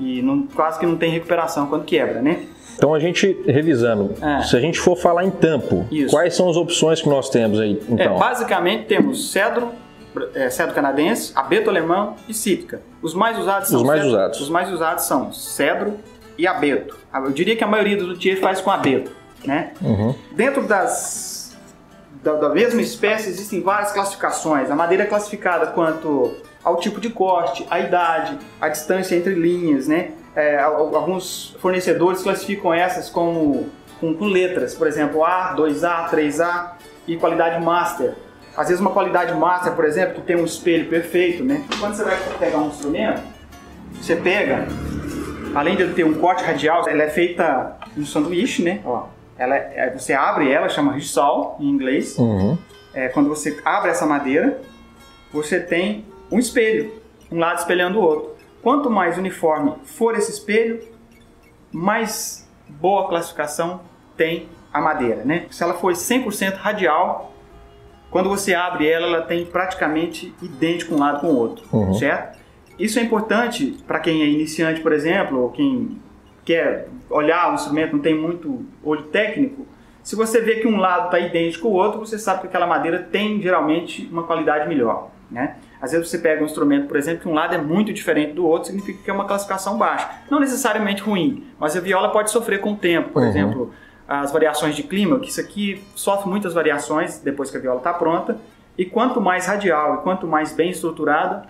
e 0.00 0.22
não, 0.22 0.42
quase 0.46 0.78
que 0.78 0.86
não 0.86 0.96
tem 0.96 1.10
recuperação 1.10 1.66
quando 1.66 1.84
quebra, 1.84 2.22
né? 2.22 2.46
Então 2.76 2.94
a 2.94 3.00
gente, 3.00 3.36
revisando, 3.44 4.14
é. 4.22 4.42
se 4.42 4.56
a 4.56 4.60
gente 4.60 4.78
for 4.78 4.96
falar 4.96 5.24
em 5.24 5.30
tampo, 5.30 5.84
Isso. 5.90 6.14
quais 6.14 6.34
são 6.34 6.48
as 6.48 6.56
opções 6.56 7.02
que 7.02 7.08
nós 7.08 7.28
temos 7.28 7.58
aí? 7.58 7.82
Então? 7.88 8.16
É, 8.16 8.18
basicamente 8.18 8.84
temos 8.84 9.32
cedro, 9.32 9.72
é, 10.32 10.48
cedro 10.48 10.74
canadense, 10.74 11.32
abeto 11.34 11.68
alemão 11.68 12.14
e 12.28 12.32
cítrica. 12.32 12.80
Os 13.02 13.14
mais 13.14 13.36
usados 13.36 13.68
são 13.68 13.80
os 13.80 13.86
mais 13.86 14.00
cedro, 14.00 14.14
usados. 14.16 14.40
Os 14.40 14.48
mais 14.48 14.70
usados 14.70 15.04
são 15.04 15.32
cedro 15.32 15.94
e 16.38 16.46
abeto. 16.46 16.96
Eu 17.12 17.32
diria 17.32 17.56
que 17.56 17.64
a 17.64 17.66
maioria 17.66 17.96
dos 17.96 18.06
luthiers 18.06 18.38
faz 18.38 18.60
com 18.60 18.70
abeto, 18.70 19.10
né? 19.44 19.72
Uhum. 19.82 20.14
Dentro 20.36 20.62
das 20.62 21.27
da, 22.22 22.34
da, 22.34 22.48
mesma 22.48 22.80
espécie 22.80 23.28
existem 23.28 23.62
várias 23.62 23.92
classificações. 23.92 24.70
A 24.70 24.74
madeira 24.74 25.04
é 25.04 25.06
classificada 25.06 25.68
quanto 25.68 26.36
ao 26.62 26.76
tipo 26.76 27.00
de 27.00 27.10
corte, 27.10 27.66
a 27.70 27.80
idade, 27.80 28.38
a 28.60 28.68
distância 28.68 29.14
entre 29.14 29.34
linhas, 29.34 29.86
né? 29.86 30.10
É, 30.34 30.58
alguns 30.58 31.56
fornecedores 31.60 32.22
classificam 32.22 32.72
essas 32.72 33.08
como 33.08 33.68
com, 34.00 34.14
com, 34.14 34.26
letras, 34.26 34.74
por 34.74 34.86
exemplo, 34.86 35.24
A, 35.24 35.54
2A, 35.56 36.08
3A 36.10 36.72
e 37.06 37.16
qualidade 37.16 37.64
master. 37.64 38.14
Às 38.56 38.68
vezes 38.68 38.80
uma 38.80 38.90
qualidade 38.90 39.34
master, 39.34 39.72
por 39.72 39.84
exemplo, 39.84 40.16
que 40.16 40.22
tem 40.22 40.36
um 40.36 40.44
espelho 40.44 40.88
perfeito, 40.88 41.44
né? 41.44 41.64
Quando 41.80 41.94
você 41.94 42.04
vai 42.04 42.16
pegar 42.38 42.58
um 42.58 42.68
instrumento, 42.68 43.22
você 44.00 44.16
pega, 44.16 44.66
além 45.54 45.76
de 45.76 45.88
ter 45.94 46.04
um 46.04 46.14
corte 46.14 46.44
radial, 46.44 46.88
ela 46.88 47.02
é 47.02 47.08
feita 47.08 47.76
no 47.96 48.04
sanduíche, 48.04 48.62
né? 48.62 48.80
Ó, 48.84 49.06
ela, 49.38 49.56
é, 49.56 49.90
você 49.90 50.12
abre 50.12 50.50
ela, 50.50 50.68
chama 50.68 50.92
rissol 50.92 51.56
em 51.60 51.68
inglês. 51.68 52.18
Uhum. 52.18 52.58
É, 52.92 53.08
quando 53.08 53.28
você 53.28 53.60
abre 53.64 53.90
essa 53.90 54.04
madeira, 54.04 54.60
você 55.32 55.60
tem 55.60 56.04
um 56.30 56.38
espelho, 56.38 57.00
um 57.30 57.38
lado 57.38 57.58
espelhando 57.58 57.98
o 57.98 58.02
outro. 58.02 58.36
Quanto 58.62 58.90
mais 58.90 59.16
uniforme 59.16 59.74
for 59.84 60.16
esse 60.16 60.32
espelho, 60.32 60.80
mais 61.72 62.48
boa 62.68 63.08
classificação 63.08 63.80
tem 64.16 64.48
a 64.72 64.80
madeira, 64.80 65.24
né? 65.24 65.46
Se 65.50 65.62
ela 65.62 65.74
for 65.74 65.92
100% 65.92 66.56
radial, 66.56 67.32
quando 68.10 68.28
você 68.28 68.54
abre 68.54 68.88
ela, 68.88 69.06
ela 69.06 69.22
tem 69.22 69.46
praticamente 69.46 70.34
idêntico 70.42 70.94
um 70.94 70.98
lado 70.98 71.20
com 71.20 71.28
o 71.28 71.36
outro, 71.36 71.64
uhum. 71.72 71.94
certo? 71.94 72.38
Isso 72.78 72.98
é 72.98 73.02
importante 73.02 73.76
para 73.86 74.00
quem 74.00 74.22
é 74.22 74.26
iniciante, 74.26 74.80
por 74.80 74.92
exemplo, 74.92 75.40
ou 75.40 75.50
quem 75.50 76.00
quer 76.48 76.88
olhar 77.10 77.50
o 77.50 77.54
instrumento, 77.54 77.92
não 77.92 78.00
tem 78.00 78.14
muito 78.14 78.64
olho 78.82 79.02
técnico, 79.02 79.66
se 80.02 80.16
você 80.16 80.40
vê 80.40 80.54
que 80.54 80.66
um 80.66 80.78
lado 80.78 81.04
está 81.04 81.18
idêntico 81.18 81.68
ao 81.68 81.74
outro, 81.74 82.00
você 82.00 82.18
sabe 82.18 82.40
que 82.40 82.46
aquela 82.46 82.66
madeira 82.66 83.00
tem 83.00 83.42
geralmente 83.42 84.08
uma 84.10 84.22
qualidade 84.22 84.66
melhor. 84.66 85.10
Né? 85.30 85.56
Às 85.78 85.92
vezes 85.92 86.08
você 86.08 86.16
pega 86.16 86.42
um 86.42 86.46
instrumento, 86.46 86.88
por 86.88 86.96
exemplo, 86.96 87.20
que 87.20 87.28
um 87.28 87.34
lado 87.34 87.54
é 87.54 87.58
muito 87.58 87.92
diferente 87.92 88.32
do 88.32 88.46
outro, 88.46 88.68
significa 88.68 89.02
que 89.04 89.10
é 89.10 89.12
uma 89.12 89.26
classificação 89.26 89.76
baixa. 89.76 90.08
Não 90.30 90.40
necessariamente 90.40 91.02
ruim, 91.02 91.46
mas 91.60 91.76
a 91.76 91.80
viola 91.80 92.10
pode 92.10 92.30
sofrer 92.30 92.62
com 92.62 92.72
o 92.72 92.76
tempo. 92.76 93.10
Por 93.10 93.20
uhum. 93.20 93.28
exemplo, 93.28 93.74
as 94.08 94.32
variações 94.32 94.74
de 94.74 94.82
clima, 94.82 95.20
que 95.20 95.28
isso 95.28 95.42
aqui 95.42 95.84
sofre 95.94 96.30
muitas 96.30 96.54
variações 96.54 97.18
depois 97.18 97.50
que 97.50 97.58
a 97.58 97.60
viola 97.60 97.76
está 97.76 97.92
pronta. 97.92 98.38
E 98.78 98.86
quanto 98.86 99.20
mais 99.20 99.46
radial 99.46 99.96
e 99.96 99.98
quanto 99.98 100.26
mais 100.26 100.54
bem 100.54 100.70
estruturada, 100.70 101.46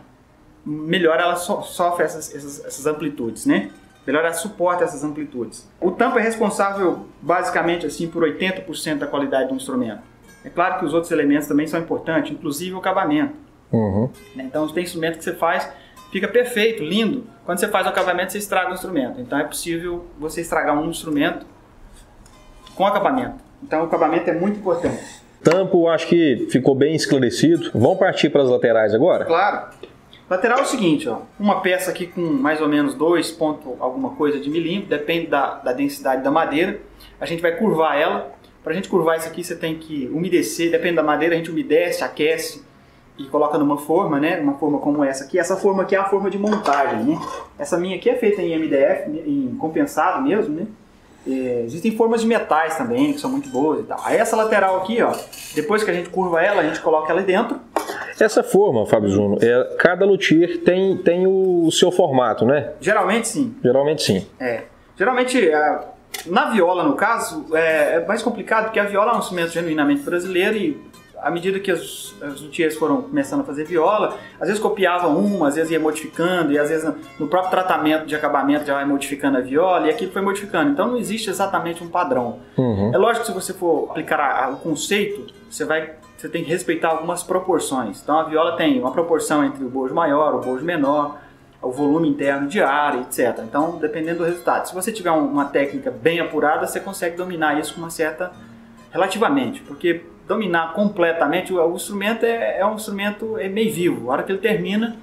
melhor 0.66 1.20
ela 1.20 1.36
so 1.36 1.62
sofre 1.62 2.04
essas, 2.04 2.34
essas, 2.34 2.64
essas 2.64 2.86
amplitudes, 2.86 3.46
né? 3.46 3.70
Melhor 4.08 4.24
ela 4.24 4.32
suporta 4.32 4.84
essas 4.84 5.04
amplitudes. 5.04 5.68
O 5.78 5.90
tampo 5.90 6.18
é 6.18 6.22
responsável 6.22 7.06
basicamente 7.20 7.84
assim 7.84 8.08
por 8.08 8.22
80% 8.22 8.96
da 8.98 9.06
qualidade 9.06 9.50
do 9.50 9.54
instrumento. 9.54 10.00
É 10.42 10.48
claro 10.48 10.78
que 10.78 10.86
os 10.86 10.94
outros 10.94 11.12
elementos 11.12 11.46
também 11.46 11.66
são 11.66 11.78
importantes, 11.78 12.32
inclusive 12.32 12.74
o 12.74 12.78
acabamento. 12.78 13.34
Uhum. 13.70 14.08
Né, 14.34 14.44
então 14.46 14.66
tem 14.68 14.82
instrumento 14.82 15.18
que 15.18 15.24
você 15.24 15.34
faz, 15.34 15.70
fica 16.10 16.26
perfeito, 16.26 16.82
lindo. 16.82 17.26
Quando 17.44 17.58
você 17.58 17.68
faz 17.68 17.86
o 17.86 17.90
acabamento, 17.90 18.32
você 18.32 18.38
estraga 18.38 18.70
o 18.70 18.74
instrumento. 18.74 19.20
Então 19.20 19.38
é 19.38 19.44
possível 19.44 20.06
você 20.18 20.40
estragar 20.40 20.78
um 20.78 20.88
instrumento 20.88 21.44
com 22.74 22.86
acabamento. 22.86 23.36
Então 23.62 23.82
o 23.82 23.84
acabamento 23.84 24.30
é 24.30 24.32
muito 24.32 24.58
importante. 24.58 25.02
Tampo, 25.44 25.86
acho 25.86 26.06
que 26.06 26.48
ficou 26.50 26.74
bem 26.74 26.94
esclarecido. 26.94 27.70
Vamos 27.74 27.98
partir 27.98 28.30
para 28.30 28.42
as 28.42 28.48
laterais 28.48 28.94
agora? 28.94 29.26
Claro. 29.26 29.68
Lateral 30.28 30.58
é 30.58 30.62
o 30.62 30.66
seguinte, 30.66 31.08
ó, 31.08 31.20
uma 31.40 31.60
peça 31.60 31.90
aqui 31.90 32.06
com 32.06 32.20
mais 32.20 32.60
ou 32.60 32.68
menos 32.68 32.94
2 32.94 33.30
ponto 33.32 33.76
alguma 33.80 34.10
coisa 34.10 34.38
de 34.38 34.50
milímetro, 34.50 34.90
depende 34.90 35.26
da, 35.26 35.54
da 35.54 35.72
densidade 35.72 36.22
da 36.22 36.30
madeira. 36.30 36.80
A 37.20 37.24
gente 37.24 37.40
vai 37.40 37.56
curvar 37.56 37.98
ela. 37.98 38.32
Para 38.62 38.72
a 38.72 38.76
gente 38.76 38.88
curvar 38.88 39.16
isso 39.16 39.26
aqui, 39.26 39.42
você 39.42 39.56
tem 39.56 39.78
que 39.78 40.10
umedecer, 40.12 40.70
depende 40.70 40.96
da 40.96 41.02
madeira, 41.02 41.34
a 41.34 41.38
gente 41.38 41.50
umedece, 41.50 42.04
aquece 42.04 42.62
e 43.18 43.24
coloca 43.24 43.56
numa 43.56 43.78
forma, 43.78 44.20
né? 44.20 44.38
Uma 44.38 44.54
forma 44.54 44.78
como 44.78 45.02
essa 45.02 45.24
aqui. 45.24 45.38
Essa 45.38 45.56
forma 45.56 45.82
aqui 45.82 45.96
é 45.96 45.98
a 45.98 46.04
forma 46.04 46.30
de 46.30 46.38
montagem, 46.38 47.04
né? 47.04 47.20
Essa 47.58 47.78
minha 47.78 47.96
aqui 47.96 48.10
é 48.10 48.14
feita 48.14 48.42
em 48.42 48.56
MDF, 48.56 49.10
em 49.10 49.56
compensado 49.58 50.22
mesmo, 50.22 50.54
né? 50.54 50.66
É, 51.26 51.62
existem 51.64 51.96
formas 51.96 52.20
de 52.20 52.26
metais 52.26 52.76
também, 52.76 53.12
que 53.12 53.20
são 53.20 53.30
muito 53.30 53.48
boas 53.50 53.80
e 53.80 53.82
tal. 53.82 54.00
Aí 54.04 54.16
essa 54.16 54.36
lateral 54.36 54.78
aqui, 54.78 55.02
ó, 55.02 55.12
depois 55.54 55.82
que 55.82 55.90
a 55.90 55.94
gente 55.94 56.08
curva 56.10 56.40
ela, 56.40 56.62
a 56.62 56.64
gente 56.64 56.80
coloca 56.80 57.12
ela 57.12 57.22
dentro. 57.22 57.60
Essa 58.20 58.42
forma, 58.42 58.84
Fábio 58.86 59.08
Zuno, 59.10 59.38
é, 59.40 59.76
cada 59.78 60.04
luthier 60.04 60.58
tem, 60.58 60.96
tem 60.98 61.26
o 61.26 61.70
seu 61.70 61.90
formato, 61.90 62.44
né? 62.44 62.72
Geralmente 62.80 63.28
sim. 63.28 63.54
Geralmente 63.62 64.02
sim. 64.02 64.26
É. 64.40 64.64
Geralmente, 64.96 65.52
a, 65.52 65.84
na 66.26 66.50
viola, 66.50 66.82
no 66.82 66.94
caso, 66.94 67.46
é, 67.54 67.96
é, 67.96 68.06
mais 68.06 68.22
complicado, 68.22 68.64
porque 68.64 68.80
a 68.80 68.84
viola 68.84 69.12
é 69.12 69.14
um 69.14 69.18
instrumento 69.18 69.50
genuinamente 69.50 70.02
brasileiro 70.02 70.56
e 70.56 70.88
à 71.20 71.30
medida 71.30 71.58
que 71.58 71.70
os, 71.72 72.14
os 72.22 72.42
luthiers 72.42 72.76
foram 72.76 73.02
começando 73.02 73.40
a 73.40 73.44
fazer 73.44 73.64
viola, 73.64 74.16
às 74.40 74.46
vezes 74.46 74.62
copiavam 74.62 75.16
uma, 75.16 75.48
às 75.48 75.56
vezes 75.56 75.70
ia 75.70 75.80
modificando, 75.80 76.52
e 76.52 76.58
às 76.58 76.68
vezes 76.68 76.88
no 77.18 77.26
próprio 77.26 77.50
tratamento 77.50 78.06
de 78.06 78.14
acabamento 78.14 78.64
já 78.64 78.74
vai 78.74 78.84
modificando 78.84 79.38
a 79.38 79.40
viola, 79.40 79.86
e 79.86 79.90
aquilo 79.90 80.12
foi 80.12 80.22
modificando. 80.22 80.70
Então 80.70 80.88
não 80.88 80.96
existe 80.96 81.28
exatamente 81.28 81.82
um 81.82 81.88
padrão. 81.88 82.38
Uhum. 82.56 82.92
É 82.94 82.98
lógico 82.98 83.26
que 83.26 83.32
se 83.32 83.34
você 83.34 83.52
for 83.52 83.90
aplicar 83.90 84.20
a, 84.20 84.44
a, 84.44 84.50
o 84.50 84.56
conceito, 84.56 85.26
você 85.50 85.64
vai 85.64 85.92
você 86.18 86.28
tem 86.28 86.42
que 86.42 86.50
respeitar 86.50 86.88
algumas 86.88 87.22
proporções. 87.22 88.02
Então 88.02 88.18
a 88.18 88.24
viola 88.24 88.56
tem 88.56 88.78
uma 88.80 88.90
proporção 88.90 89.44
entre 89.44 89.64
o 89.64 89.68
bojo 89.68 89.94
maior, 89.94 90.34
o 90.34 90.40
bojo 90.40 90.64
menor, 90.64 91.16
o 91.62 91.70
volume 91.70 92.08
interno 92.08 92.48
de 92.48 92.60
ar, 92.60 93.00
etc. 93.00 93.40
Então, 93.44 93.78
dependendo 93.78 94.18
do 94.18 94.24
resultado. 94.24 94.66
Se 94.66 94.74
você 94.74 94.92
tiver 94.92 95.10
uma 95.10 95.46
técnica 95.46 95.90
bem 95.90 96.20
apurada, 96.20 96.66
você 96.66 96.80
consegue 96.80 97.16
dominar 97.16 97.58
isso 97.58 97.74
com 97.74 97.80
uma 97.80 97.90
certa 97.90 98.32
relativamente, 98.90 99.60
porque 99.62 100.04
dominar 100.26 100.72
completamente 100.72 101.52
o, 101.52 101.74
instrumento 101.74 102.24
é, 102.24 102.58
é, 102.58 102.66
um 102.66 102.74
instrumento 102.74 103.38
é 103.38 103.48
meio 103.48 103.72
vivo. 103.72 104.10
A 104.10 104.14
hora 104.14 104.22
que 104.22 104.32
ele 104.32 104.38
termina, 104.38 104.96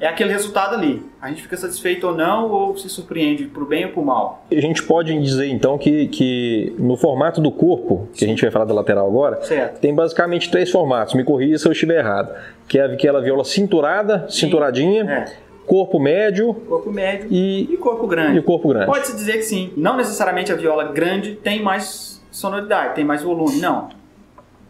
é 0.00 0.06
aquele 0.06 0.32
resultado 0.32 0.74
ali. 0.74 1.02
A 1.20 1.28
gente 1.28 1.42
fica 1.42 1.56
satisfeito 1.56 2.06
ou 2.06 2.14
não, 2.14 2.50
ou 2.50 2.76
se 2.76 2.88
surpreende 2.88 3.44
por 3.44 3.66
bem 3.66 3.86
ou 3.86 3.92
por 3.92 4.04
mal. 4.04 4.44
A 4.50 4.60
gente 4.60 4.82
pode 4.82 5.18
dizer 5.20 5.48
então 5.48 5.78
que, 5.78 6.08
que 6.08 6.74
no 6.78 6.96
formato 6.96 7.40
do 7.40 7.50
corpo, 7.50 8.08
que 8.14 8.24
a 8.24 8.28
gente 8.28 8.42
vai 8.42 8.50
falar 8.50 8.64
da 8.64 8.74
lateral 8.74 9.06
agora, 9.06 9.42
certo. 9.42 9.80
tem 9.80 9.94
basicamente 9.94 10.50
três 10.50 10.70
formatos. 10.70 11.14
Me 11.14 11.24
corrija 11.24 11.58
se 11.58 11.66
eu 11.66 11.72
estiver 11.72 11.98
errado. 11.98 12.34
Que 12.68 12.78
é 12.78 12.84
aquela 12.84 13.20
viola 13.20 13.44
cinturada, 13.44 14.26
Sim. 14.28 14.46
cinturadinha. 14.46 15.04
É. 15.04 15.44
Corpo 15.66 15.98
médio, 15.98 16.52
corpo 16.52 16.92
médio 16.92 17.26
e, 17.30 17.72
e 17.72 17.76
corpo 17.78 18.06
grande. 18.06 18.38
E 18.38 18.42
corpo 18.42 18.68
grande. 18.68 18.84
Pode-se 18.84 19.16
dizer 19.16 19.34
que 19.34 19.44
sim. 19.44 19.72
Não 19.74 19.96
necessariamente 19.96 20.52
a 20.52 20.56
viola 20.56 20.92
grande 20.92 21.36
tem 21.36 21.62
mais 21.62 22.22
sonoridade, 22.30 22.94
tem 22.94 23.04
mais 23.04 23.22
volume. 23.22 23.58
Não. 23.60 23.88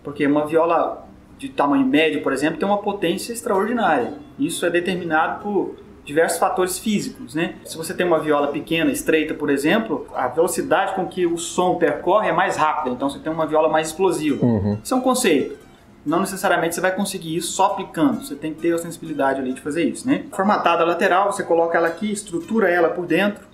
Porque 0.04 0.24
uma 0.24 0.46
viola 0.46 1.03
de 1.38 1.48
tamanho 1.48 1.86
médio, 1.86 2.22
por 2.22 2.32
exemplo, 2.32 2.58
tem 2.58 2.68
uma 2.68 2.78
potência 2.78 3.32
extraordinária. 3.32 4.14
Isso 4.38 4.64
é 4.64 4.70
determinado 4.70 5.42
por 5.42 5.76
diversos 6.04 6.38
fatores 6.38 6.78
físicos, 6.78 7.34
né? 7.34 7.56
Se 7.64 7.76
você 7.76 7.94
tem 7.94 8.06
uma 8.06 8.18
viola 8.18 8.48
pequena, 8.48 8.90
estreita, 8.90 9.32
por 9.34 9.48
exemplo, 9.48 10.06
a 10.14 10.28
velocidade 10.28 10.94
com 10.94 11.06
que 11.06 11.26
o 11.26 11.38
som 11.38 11.76
percorre 11.76 12.28
é 12.28 12.32
mais 12.32 12.56
rápida, 12.56 12.90
então 12.94 13.08
você 13.08 13.18
tem 13.18 13.32
uma 13.32 13.46
viola 13.46 13.68
mais 13.68 13.88
explosiva. 13.88 14.44
Uhum. 14.44 14.78
Isso 14.82 14.92
é 14.92 14.96
um 14.96 15.00
conceito. 15.00 15.64
Não 16.04 16.20
necessariamente 16.20 16.74
você 16.74 16.82
vai 16.82 16.94
conseguir 16.94 17.34
isso 17.34 17.52
só 17.52 17.66
aplicando, 17.66 18.22
você 18.22 18.34
tem 18.34 18.52
que 18.52 18.60
ter 18.60 18.74
a 18.74 18.78
sensibilidade 18.78 19.40
ali 19.40 19.54
de 19.54 19.62
fazer 19.62 19.84
isso, 19.84 20.06
né? 20.06 20.26
Formatada 20.30 20.82
a 20.82 20.86
lateral, 20.86 21.32
você 21.32 21.42
coloca 21.42 21.78
ela 21.78 21.88
aqui, 21.88 22.12
estrutura 22.12 22.68
ela 22.68 22.90
por 22.90 23.06
dentro, 23.06 23.46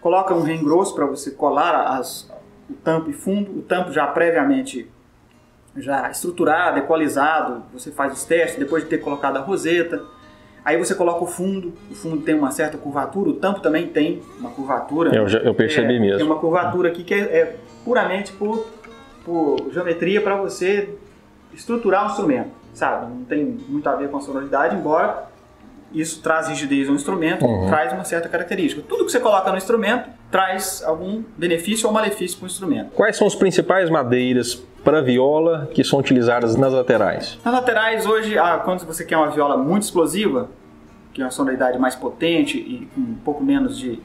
coloca 0.00 0.32
um 0.32 0.42
rem 0.42 0.62
grosso 0.62 0.94
para 0.94 1.04
você 1.04 1.32
colar 1.32 1.98
as, 1.98 2.30
o 2.70 2.74
tampo 2.74 3.10
e 3.10 3.12
fundo, 3.12 3.58
o 3.58 3.62
tampo 3.62 3.90
já 3.90 4.06
previamente 4.06 4.88
já 5.78 6.10
estruturado, 6.10 6.78
equalizado, 6.78 7.62
você 7.72 7.90
faz 7.90 8.12
os 8.12 8.24
testes 8.24 8.58
depois 8.58 8.82
de 8.84 8.88
ter 8.88 8.98
colocado 8.98 9.36
a 9.36 9.40
roseta. 9.40 10.02
Aí 10.64 10.76
você 10.76 10.94
coloca 10.94 11.22
o 11.22 11.26
fundo, 11.26 11.72
o 11.90 11.94
fundo 11.94 12.22
tem 12.22 12.34
uma 12.34 12.50
certa 12.50 12.76
curvatura, 12.76 13.30
o 13.30 13.34
tampo 13.34 13.60
também 13.60 13.86
tem 13.86 14.22
uma 14.38 14.50
curvatura. 14.50 15.14
Eu, 15.14 15.28
já, 15.28 15.38
eu 15.38 15.54
percebi 15.54 15.96
é, 15.96 16.00
mesmo. 16.00 16.16
Tem 16.16 16.26
uma 16.26 16.38
curvatura 16.38 16.88
aqui 16.88 17.04
que 17.04 17.14
é, 17.14 17.18
é 17.18 17.56
puramente 17.84 18.32
por, 18.32 18.66
por 19.24 19.70
geometria 19.72 20.20
para 20.20 20.36
você 20.36 20.88
estruturar 21.54 22.04
o 22.04 22.10
instrumento, 22.10 22.50
sabe? 22.74 23.06
Não 23.06 23.24
tem 23.24 23.44
muito 23.44 23.88
a 23.88 23.94
ver 23.94 24.08
com 24.10 24.16
a 24.16 24.20
sonoridade, 24.20 24.74
embora 24.74 25.28
isso 25.92 26.20
traz 26.20 26.48
rigidez 26.48 26.88
ao 26.88 26.94
instrumento, 26.94 27.44
uhum. 27.44 27.68
traz 27.68 27.92
uma 27.92 28.04
certa 28.04 28.28
característica. 28.28 28.82
Tudo 28.88 29.04
que 29.04 29.12
você 29.12 29.20
coloca 29.20 29.50
no 29.50 29.56
instrumento 29.56 30.10
traz 30.30 30.82
algum 30.84 31.22
benefício 31.36 31.86
ou 31.86 31.92
malefício 31.92 32.38
para 32.38 32.44
o 32.44 32.46
instrumento. 32.48 32.90
Quais 32.90 33.16
são 33.16 33.26
as 33.26 33.34
principais 33.34 33.88
madeiras 33.90 34.54
para 34.84 35.00
viola 35.00 35.68
que 35.72 35.82
são 35.82 35.98
utilizadas 35.98 36.56
nas 36.56 36.72
laterais? 36.72 37.38
Nas 37.44 37.54
laterais, 37.54 38.06
hoje, 38.06 38.38
ah, 38.38 38.60
quando 38.64 38.84
você 38.84 39.04
quer 39.04 39.16
uma 39.16 39.30
viola 39.30 39.56
muito 39.56 39.84
explosiva, 39.84 40.48
que 41.12 41.22
é 41.22 41.24
uma 41.24 41.30
sonoridade 41.30 41.78
mais 41.78 41.94
potente 41.94 42.58
e 42.58 42.88
com 42.94 43.00
um 43.00 43.14
pouco 43.24 43.42
menos 43.42 43.78
de, 43.78 43.98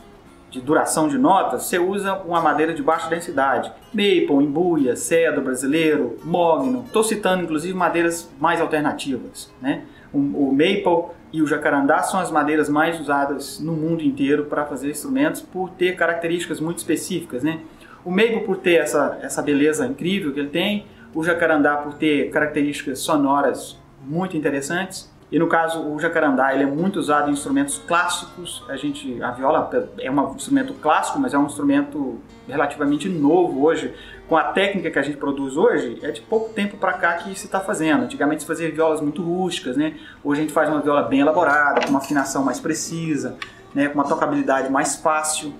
de 0.49 0.61
duração 0.61 1.07
de 1.07 1.17
notas, 1.17 1.63
você 1.63 1.77
usa 1.77 2.13
uma 2.25 2.41
madeira 2.41 2.73
de 2.73 2.81
baixa 2.81 3.09
densidade. 3.09 3.71
Maple, 3.93 4.43
embuia, 4.43 4.95
cedro 4.95 5.41
brasileiro, 5.41 6.17
mogno. 6.23 6.83
Estou 6.85 7.03
citando, 7.03 7.43
inclusive, 7.43 7.73
madeiras 7.73 8.29
mais 8.39 8.61
alternativas. 8.61 9.51
Né? 9.61 9.83
O, 10.13 10.17
o 10.17 10.51
maple 10.51 11.11
e 11.33 11.41
o 11.41 11.47
jacarandá 11.47 12.03
são 12.03 12.19
as 12.19 12.29
madeiras 12.29 12.67
mais 12.67 12.99
usadas 12.99 13.59
no 13.59 13.73
mundo 13.73 14.03
inteiro 14.03 14.45
para 14.45 14.65
fazer 14.65 14.89
instrumentos 14.89 15.41
por 15.41 15.69
ter 15.69 15.95
características 15.95 16.59
muito 16.59 16.79
específicas. 16.79 17.43
Né? 17.43 17.61
O 18.03 18.11
Meibo 18.11 18.41
por 18.45 18.57
ter 18.57 18.75
essa, 18.75 19.17
essa 19.21 19.41
beleza 19.41 19.85
incrível 19.85 20.33
que 20.33 20.39
ele 20.39 20.49
tem, 20.49 20.85
o 21.13 21.23
jacarandá 21.23 21.77
por 21.77 21.93
ter 21.93 22.29
características 22.29 22.99
sonoras 22.99 23.77
muito 24.05 24.35
interessantes. 24.35 25.11
E 25.31 25.39
no 25.39 25.47
caso, 25.47 25.87
o 25.87 25.97
jacarandá 25.97 26.53
ele 26.53 26.63
é 26.63 26.67
muito 26.67 26.99
usado 26.99 27.29
em 27.29 27.33
instrumentos 27.33 27.77
clássicos. 27.77 28.65
A 28.67 28.75
gente, 28.75 29.21
a 29.23 29.31
viola 29.31 29.69
é 29.99 30.11
um 30.11 30.35
instrumento 30.35 30.73
clássico, 30.73 31.19
mas 31.19 31.33
é 31.33 31.37
um 31.37 31.45
instrumento 31.45 32.19
relativamente 32.47 33.07
novo 33.07 33.63
hoje. 33.63 33.93
Com 34.31 34.37
a 34.37 34.45
técnica 34.45 34.89
que 34.89 34.97
a 34.97 35.01
gente 35.01 35.17
produz 35.17 35.57
hoje, 35.57 35.99
é 36.01 36.09
de 36.09 36.21
pouco 36.21 36.53
tempo 36.53 36.77
para 36.77 36.93
cá 36.93 37.15
que 37.15 37.37
se 37.37 37.47
está 37.47 37.59
fazendo. 37.59 38.05
Antigamente 38.05 38.43
se 38.43 38.47
fazia 38.47 38.71
violas 38.71 39.01
muito 39.01 39.21
rústicas, 39.21 39.75
né? 39.75 39.97
Hoje 40.23 40.39
a 40.39 40.43
gente 40.43 40.53
faz 40.53 40.69
uma 40.69 40.79
viola 40.79 41.01
bem 41.03 41.19
elaborada, 41.19 41.81
com 41.81 41.89
uma 41.89 41.99
afinação 41.99 42.41
mais 42.41 42.57
precisa, 42.57 43.35
né? 43.75 43.89
com 43.89 43.95
uma 43.95 44.05
tocabilidade 44.05 44.71
mais 44.71 44.95
fácil 44.95 45.53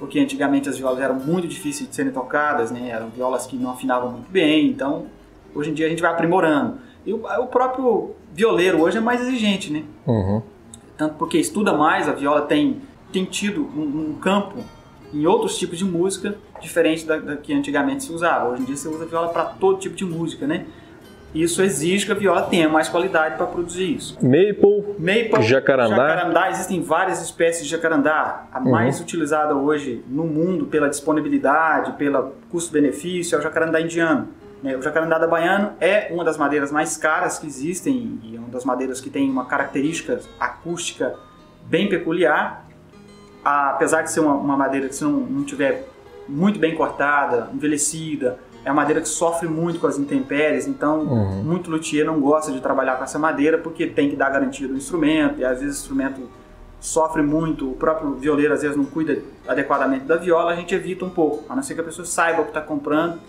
porque 0.00 0.18
antigamente 0.18 0.68
as 0.68 0.76
violas 0.76 0.98
eram 0.98 1.14
muito 1.14 1.46
difíceis 1.46 1.88
de 1.88 1.94
serem 1.94 2.10
tocadas, 2.10 2.72
né? 2.72 2.88
eram 2.88 3.10
violas 3.10 3.46
que 3.46 3.54
não 3.54 3.70
afinavam 3.70 4.10
muito 4.10 4.28
bem, 4.28 4.70
então 4.70 5.06
hoje 5.54 5.70
em 5.70 5.74
dia 5.74 5.86
a 5.86 5.88
gente 5.88 6.02
vai 6.02 6.10
aprimorando. 6.10 6.78
E 7.06 7.12
o, 7.12 7.46
próprio 7.46 8.10
violeiro 8.34 8.82
hoje 8.82 8.98
é 8.98 9.00
mais 9.00 9.20
exigente, 9.20 9.72
né? 9.72 9.84
Uhum. 10.04 10.42
Tanto 10.96 11.14
porque 11.14 11.38
estuda 11.38 11.72
mais, 11.72 12.08
a 12.08 12.12
viola 12.12 12.42
tem, 12.42 12.82
tem 13.12 13.24
tido 13.24 13.62
um, 13.62 14.10
um 14.10 14.14
campo 14.20 14.64
em 15.16 15.26
outros 15.26 15.58
tipos 15.58 15.78
de 15.78 15.84
música 15.84 16.34
diferente 16.60 17.06
da, 17.06 17.16
da, 17.16 17.36
que 17.36 17.52
antigamente 17.54 18.04
se 18.04 18.12
usava. 18.12 18.50
Hoje 18.50 18.62
em 18.62 18.64
dia 18.66 18.76
você 18.76 18.88
usa 18.88 19.06
viola 19.06 19.28
para 19.28 19.44
todo 19.44 19.78
tipo 19.78 19.96
de 19.96 20.04
música, 20.04 20.46
né? 20.46 20.66
Isso 21.34 21.60
exige 21.60 22.06
que 22.06 22.12
a 22.12 22.14
viola 22.14 22.42
tenha 22.42 22.68
mais 22.68 22.88
qualidade 22.88 23.36
para 23.36 23.46
produzir 23.46 23.94
isso. 23.94 24.14
Maple, 24.22 24.94
Maple 24.98 25.42
jacarandá. 25.42 25.96
jacarandá. 25.96 26.50
Existem 26.50 26.80
várias 26.80 27.22
espécies 27.22 27.64
de 27.64 27.70
jacarandá. 27.70 28.46
A 28.52 28.58
uhum. 28.58 28.70
mais 28.70 29.00
utilizada 29.00 29.54
hoje 29.54 30.02
no 30.08 30.24
mundo 30.24 30.66
pela 30.66 30.88
disponibilidade, 30.88 31.92
pelo 31.92 32.32
custo-benefício, 32.50 33.36
é 33.36 33.38
o 33.38 33.42
jacarandá 33.42 33.80
indiano. 33.80 34.28
Né? 34.62 34.76
O 34.76 34.82
jacarandá 34.82 35.18
da 35.18 35.26
baiano 35.26 35.72
é 35.80 36.08
uma 36.10 36.24
das 36.24 36.38
madeiras 36.38 36.72
mais 36.72 36.96
caras 36.96 37.38
que 37.38 37.46
existem 37.46 38.18
e 38.22 38.36
é 38.36 38.38
uma 38.38 38.48
das 38.48 38.64
madeiras 38.64 39.00
que 39.00 39.10
tem 39.10 39.28
uma 39.30 39.44
característica 39.44 40.20
acústica 40.40 41.14
bem 41.66 41.88
peculiar. 41.88 42.65
Apesar 43.48 44.02
de 44.02 44.10
ser 44.10 44.18
uma, 44.18 44.34
uma 44.34 44.56
madeira 44.56 44.88
que 44.88 44.94
se 44.96 45.04
não, 45.04 45.12
não 45.12 45.44
tiver 45.44 45.86
muito 46.28 46.58
bem 46.58 46.74
cortada, 46.74 47.48
envelhecida, 47.54 48.40
é 48.64 48.72
uma 48.72 48.82
madeira 48.82 49.00
que 49.00 49.08
sofre 49.08 49.48
muito 49.48 49.78
com 49.78 49.86
as 49.86 49.96
intempéries, 49.96 50.66
então 50.66 51.02
uhum. 51.02 51.44
muito 51.44 51.70
luthier 51.70 52.04
não 52.04 52.20
gosta 52.20 52.50
de 52.50 52.60
trabalhar 52.60 52.96
com 52.96 53.04
essa 53.04 53.20
madeira 53.20 53.56
porque 53.56 53.86
tem 53.86 54.10
que 54.10 54.16
dar 54.16 54.30
garantia 54.30 54.66
do 54.66 54.74
instrumento 54.76 55.38
e 55.38 55.44
às 55.44 55.60
vezes 55.60 55.76
o 55.76 55.82
instrumento 55.82 56.28
sofre 56.80 57.22
muito, 57.22 57.70
o 57.70 57.76
próprio 57.76 58.14
violeiro 58.14 58.52
às 58.52 58.62
vezes 58.62 58.76
não 58.76 58.84
cuida 58.84 59.22
adequadamente 59.46 60.06
da 60.06 60.16
viola, 60.16 60.50
a 60.50 60.56
gente 60.56 60.74
evita 60.74 61.04
um 61.04 61.10
pouco, 61.10 61.44
a 61.48 61.54
não 61.54 61.62
ser 61.62 61.74
que 61.74 61.80
a 61.80 61.84
pessoa 61.84 62.04
saiba 62.04 62.40
o 62.40 62.44
que 62.44 62.50
está 62.50 62.60
comprando, 62.60 63.20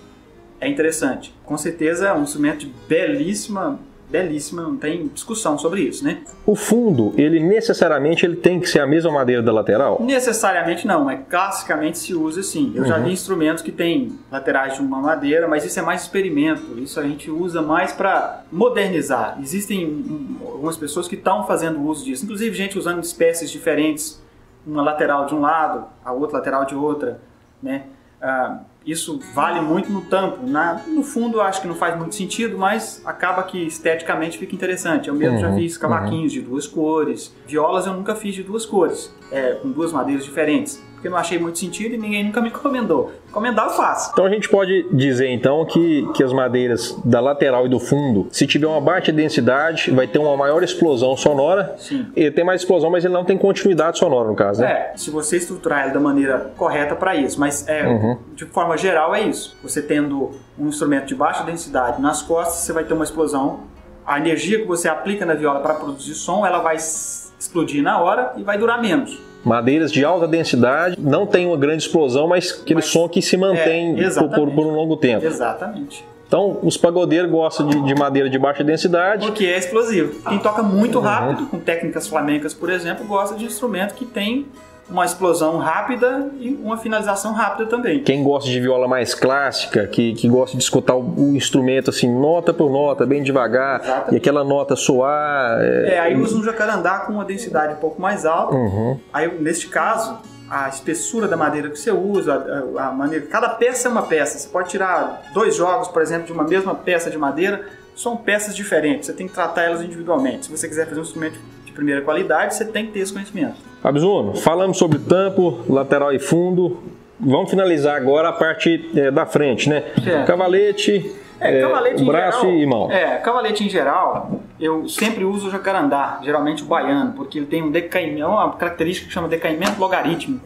é 0.59 0.67
interessante. 0.67 1.31
Com 1.45 1.55
certeza 1.55 2.07
é 2.07 2.13
um 2.13 2.23
instrumento 2.23 2.65
de 2.65 2.73
belíssima 2.87 3.79
belíssima, 4.09 4.61
não 4.61 4.77
tem 4.77 5.07
discussão 5.07 5.57
sobre 5.57 5.81
isso, 5.81 6.03
né? 6.03 6.21
O 6.45 6.55
fundo, 6.55 7.13
ele 7.17 7.41
necessariamente 7.41 8.25
ele 8.25 8.37
tem 8.37 8.59
que 8.59 8.67
ser 8.67 8.79
a 8.79 8.87
mesma 8.87 9.11
madeira 9.11 9.41
da 9.41 9.51
lateral? 9.51 10.01
Necessariamente 10.01 10.87
não, 10.87 11.03
mas 11.03 11.19
classicamente 11.29 11.97
se 11.97 12.13
usa 12.13 12.39
assim. 12.39 12.71
Eu 12.73 12.83
uhum. 12.83 12.87
já 12.87 12.97
vi 12.97 13.11
instrumentos 13.11 13.61
que 13.61 13.71
têm 13.71 14.17
laterais 14.31 14.75
de 14.75 14.81
uma 14.81 14.99
madeira, 14.99 15.47
mas 15.47 15.65
isso 15.65 15.77
é 15.79 15.81
mais 15.81 16.03
experimento. 16.03 16.79
Isso 16.79 16.99
a 16.99 17.03
gente 17.03 17.29
usa 17.29 17.61
mais 17.61 17.91
para 17.91 18.43
modernizar. 18.51 19.37
Existem 19.41 20.05
algumas 20.41 20.77
pessoas 20.77 21.07
que 21.07 21.15
estão 21.15 21.45
fazendo 21.45 21.81
uso 21.81 22.05
disso, 22.05 22.23
inclusive 22.23 22.55
gente 22.55 22.79
usando 22.79 23.03
espécies 23.03 23.51
diferentes, 23.51 24.21
uma 24.65 24.83
lateral 24.83 25.25
de 25.25 25.35
um 25.35 25.41
lado, 25.41 25.85
a 26.03 26.13
outra 26.13 26.37
lateral 26.37 26.65
de 26.65 26.75
outra, 26.75 27.19
né? 27.61 27.83
Ah, 28.21 28.59
isso 28.87 29.19
vale 29.33 29.59
muito 29.59 29.91
no 29.91 30.01
tampo. 30.01 30.47
Na, 30.47 30.81
no 30.87 31.03
fundo, 31.03 31.41
acho 31.41 31.61
que 31.61 31.67
não 31.67 31.75
faz 31.75 31.97
muito 31.97 32.15
sentido, 32.15 32.57
mas 32.57 33.01
acaba 33.05 33.43
que 33.43 33.67
esteticamente 33.67 34.37
fica 34.37 34.55
interessante. 34.55 35.09
Eu 35.09 35.15
mesmo 35.15 35.35
uhum, 35.35 35.41
já 35.41 35.53
fiz 35.53 35.77
cavaquinhos 35.77 36.33
uhum. 36.33 36.39
de 36.39 36.41
duas 36.41 36.65
cores. 36.65 37.35
Violas 37.45 37.85
eu 37.85 37.93
nunca 37.93 38.15
fiz 38.15 38.33
de 38.33 38.43
duas 38.43 38.65
cores, 38.65 39.13
é, 39.31 39.55
com 39.55 39.69
duas 39.69 39.91
madeiras 39.91 40.23
diferentes 40.23 40.86
porque 40.97 41.09
não 41.09 41.17
achei 41.17 41.37
muito 41.37 41.59
sentido 41.59 41.93
e 41.93 41.97
ninguém 41.97 42.23
nunca 42.23 42.41
me 42.41 42.49
recomendou. 42.49 43.11
Recomendar 43.27 43.67
eu 43.67 43.71
faço. 43.71 44.09
Então 44.11 44.25
a 44.25 44.29
gente 44.29 44.49
pode 44.49 44.87
dizer 44.91 45.29
então 45.29 45.63
que, 45.63 46.07
que 46.15 46.23
as 46.23 46.33
madeiras 46.33 46.97
da 47.05 47.19
lateral 47.19 47.67
e 47.67 47.69
do 47.69 47.79
fundo, 47.79 48.27
se 48.31 48.47
tiver 48.47 48.65
uma 48.65 48.81
baixa 48.81 49.11
densidade, 49.11 49.91
vai 49.91 50.07
ter 50.07 50.17
uma 50.17 50.35
maior 50.35 50.63
explosão 50.63 51.15
sonora. 51.15 51.75
Sim. 51.77 52.07
Ele 52.15 52.31
tem 52.31 52.43
mais 52.43 52.61
explosão, 52.61 52.89
mas 52.89 53.05
ele 53.05 53.13
não 53.13 53.23
tem 53.23 53.37
continuidade 53.37 53.99
sonora 53.99 54.27
no 54.27 54.35
caso, 54.35 54.61
né? 54.61 54.71
É, 54.71 54.97
se 54.97 55.11
você 55.11 55.37
estruturar 55.37 55.83
ele 55.83 55.93
da 55.93 55.99
maneira 55.99 56.51
correta 56.57 56.95
para 56.95 57.15
isso. 57.15 57.39
Mas 57.39 57.67
é, 57.67 57.87
uhum. 57.87 58.17
de 58.33 58.45
forma 58.45 58.75
geral 58.75 59.13
é 59.13 59.21
isso. 59.21 59.55
Você 59.61 59.83
tendo 59.83 60.31
um 60.57 60.67
instrumento 60.67 61.05
de 61.05 61.15
baixa 61.15 61.43
densidade 61.43 62.01
nas 62.01 62.23
costas, 62.23 62.63
você 62.63 62.73
vai 62.73 62.83
ter 62.83 62.95
uma 62.95 63.03
explosão. 63.03 63.59
A 64.03 64.17
energia 64.17 64.59
que 64.59 64.65
você 64.65 64.89
aplica 64.89 65.27
na 65.27 65.35
viola 65.35 65.59
para 65.59 65.75
produzir 65.75 66.15
som, 66.15 66.43
ela 66.43 66.59
vai 66.59 66.77
explodir 66.77 67.83
na 67.83 67.99
hora 67.99 68.33
e 68.35 68.41
vai 68.41 68.57
durar 68.57 68.81
menos 68.81 69.27
madeiras 69.47 69.91
de 69.91 70.03
alta 70.03 70.27
densidade, 70.27 70.97
não 70.99 71.25
tem 71.25 71.47
uma 71.47 71.57
grande 71.57 71.83
explosão, 71.83 72.27
mas 72.27 72.59
aquele 72.61 72.81
mas, 72.81 72.85
som 72.85 73.07
que 73.07 73.21
se 73.21 73.37
mantém 73.37 73.99
é, 74.03 74.09
por, 74.09 74.29
por, 74.29 74.65
um 74.65 74.71
longo 74.71 74.97
tempo. 74.97 75.25
Exatamente. 75.25 76.05
Então, 76.27 76.59
os 76.61 76.75
pagodeiros 76.75 77.31
gostam 77.31 77.67
de, 77.67 77.81
de, 77.83 77.95
madeira 77.95 78.29
de 78.29 78.37
baixa 78.37 78.61
densidade. 78.61 79.25
Porque 79.25 79.45
é 79.45 79.57
explosivo. 79.57 80.21
Quem 80.27 80.37
toca 80.39 80.61
muito 80.61 80.99
rápido, 80.99 81.43
uhum. 81.43 81.45
com 81.47 81.59
técnicas 81.59 82.05
flamencas, 82.05 82.53
por 82.53 82.69
exemplo, 82.69 83.05
gosta 83.07 83.35
de 83.35 83.45
instrumento 83.45 83.93
que 83.93 84.03
tem 84.03 84.45
uma 84.89 85.03
explosão 85.05 85.57
rápida 85.57 86.29
e 86.39 86.53
uma 86.63 86.77
finalização 86.77 87.33
rápida 87.33 87.69
também. 87.69 88.03
Quem 88.03 88.23
gosta 88.23 88.49
de 88.49 88.59
viola 88.59 88.87
mais 88.87 89.13
clássica, 89.13 89.85
que, 89.87 90.13
que 90.13 90.29
gosta 90.29 90.55
de 90.55 90.63
escutar 90.63 90.95
o, 90.95 91.31
o 91.31 91.35
instrumento 91.35 91.89
assim, 91.89 92.09
nota 92.09 92.53
por 92.53 92.71
nota, 92.71 93.05
bem 93.05 93.21
devagar, 93.21 93.81
Exatamente. 93.81 94.13
e 94.13 94.17
aquela 94.17 94.43
nota 94.43 94.75
soar. 94.75 95.59
É, 95.59 95.95
é 95.95 95.99
aí 95.99 96.15
usa 96.15 96.37
um 96.37 96.43
jacarandá 96.43 96.99
com 96.99 97.13
uma 97.13 97.25
densidade 97.25 97.73
um 97.73 97.77
pouco 97.77 98.01
mais 98.01 98.25
alta. 98.25 98.55
Uhum. 98.55 98.99
Aí, 99.11 99.41
neste 99.41 99.67
caso, 99.67 100.19
a 100.49 100.69
espessura 100.69 101.27
da 101.27 101.35
madeira 101.35 101.69
que 101.69 101.77
você 101.77 101.91
usa, 101.91 102.33
a, 102.77 102.87
a, 102.87 102.91
maneira. 102.91 103.25
Cada 103.25 103.49
peça 103.49 103.89
é 103.89 103.91
uma 103.91 104.03
peça. 104.03 104.39
Você 104.39 104.47
pode 104.47 104.69
tirar 104.69 105.23
dois 105.33 105.55
jogos, 105.55 105.89
por 105.89 106.01
exemplo, 106.01 106.25
de 106.25 106.31
uma 106.31 106.43
mesma 106.43 106.73
peça 106.73 107.09
de 107.09 107.17
madeira, 107.17 107.65
são 107.95 108.15
peças 108.15 108.55
diferentes. 108.55 109.07
Você 109.07 109.13
tem 109.13 109.27
que 109.27 109.33
tratar 109.33 109.63
elas 109.63 109.81
individualmente. 109.81 110.45
Se 110.45 110.51
você 110.51 110.67
quiser 110.67 110.87
fazer 110.87 110.99
um 110.99 111.03
instrumento 111.03 111.39
primeira 111.77 112.01
qualidade, 112.01 112.55
você 112.55 112.65
tem 112.65 112.87
que 112.87 112.91
ter 112.91 112.99
esse 112.99 113.13
conhecimento. 113.13 113.55
Abzuno, 113.83 114.35
falamos 114.35 114.77
sobre 114.77 114.97
tampo, 114.97 115.63
lateral 115.69 116.11
e 116.11 116.19
fundo. 116.19 116.83
Vamos 117.19 117.49
finalizar 117.49 117.95
agora 117.95 118.29
a 118.29 118.33
parte 118.33 118.89
é, 118.95 119.11
da 119.11 119.25
frente, 119.25 119.69
né? 119.69 119.83
É. 120.05 120.23
Cavalete, 120.23 121.15
é, 121.39 121.61
cavalete 121.61 122.03
braço 122.03 122.41
geral, 122.41 122.57
e 122.57 122.65
mão. 122.65 122.91
É, 122.91 123.17
cavalete 123.17 123.63
em 123.63 123.69
geral, 123.69 124.41
eu 124.59 124.87
sempre 124.89 125.23
uso 125.23 125.47
o 125.47 125.51
jacarandá, 125.51 126.19
geralmente 126.23 126.63
o 126.63 126.65
baiano, 126.65 127.13
porque 127.13 127.37
ele 127.37 127.45
tem 127.45 127.63
um 127.63 127.71
decaimento, 127.71 128.27
uma 128.27 128.53
característica 128.53 129.07
que 129.07 129.13
chama 129.13 129.27
decaimento 129.27 129.79
logarítmico, 129.79 130.45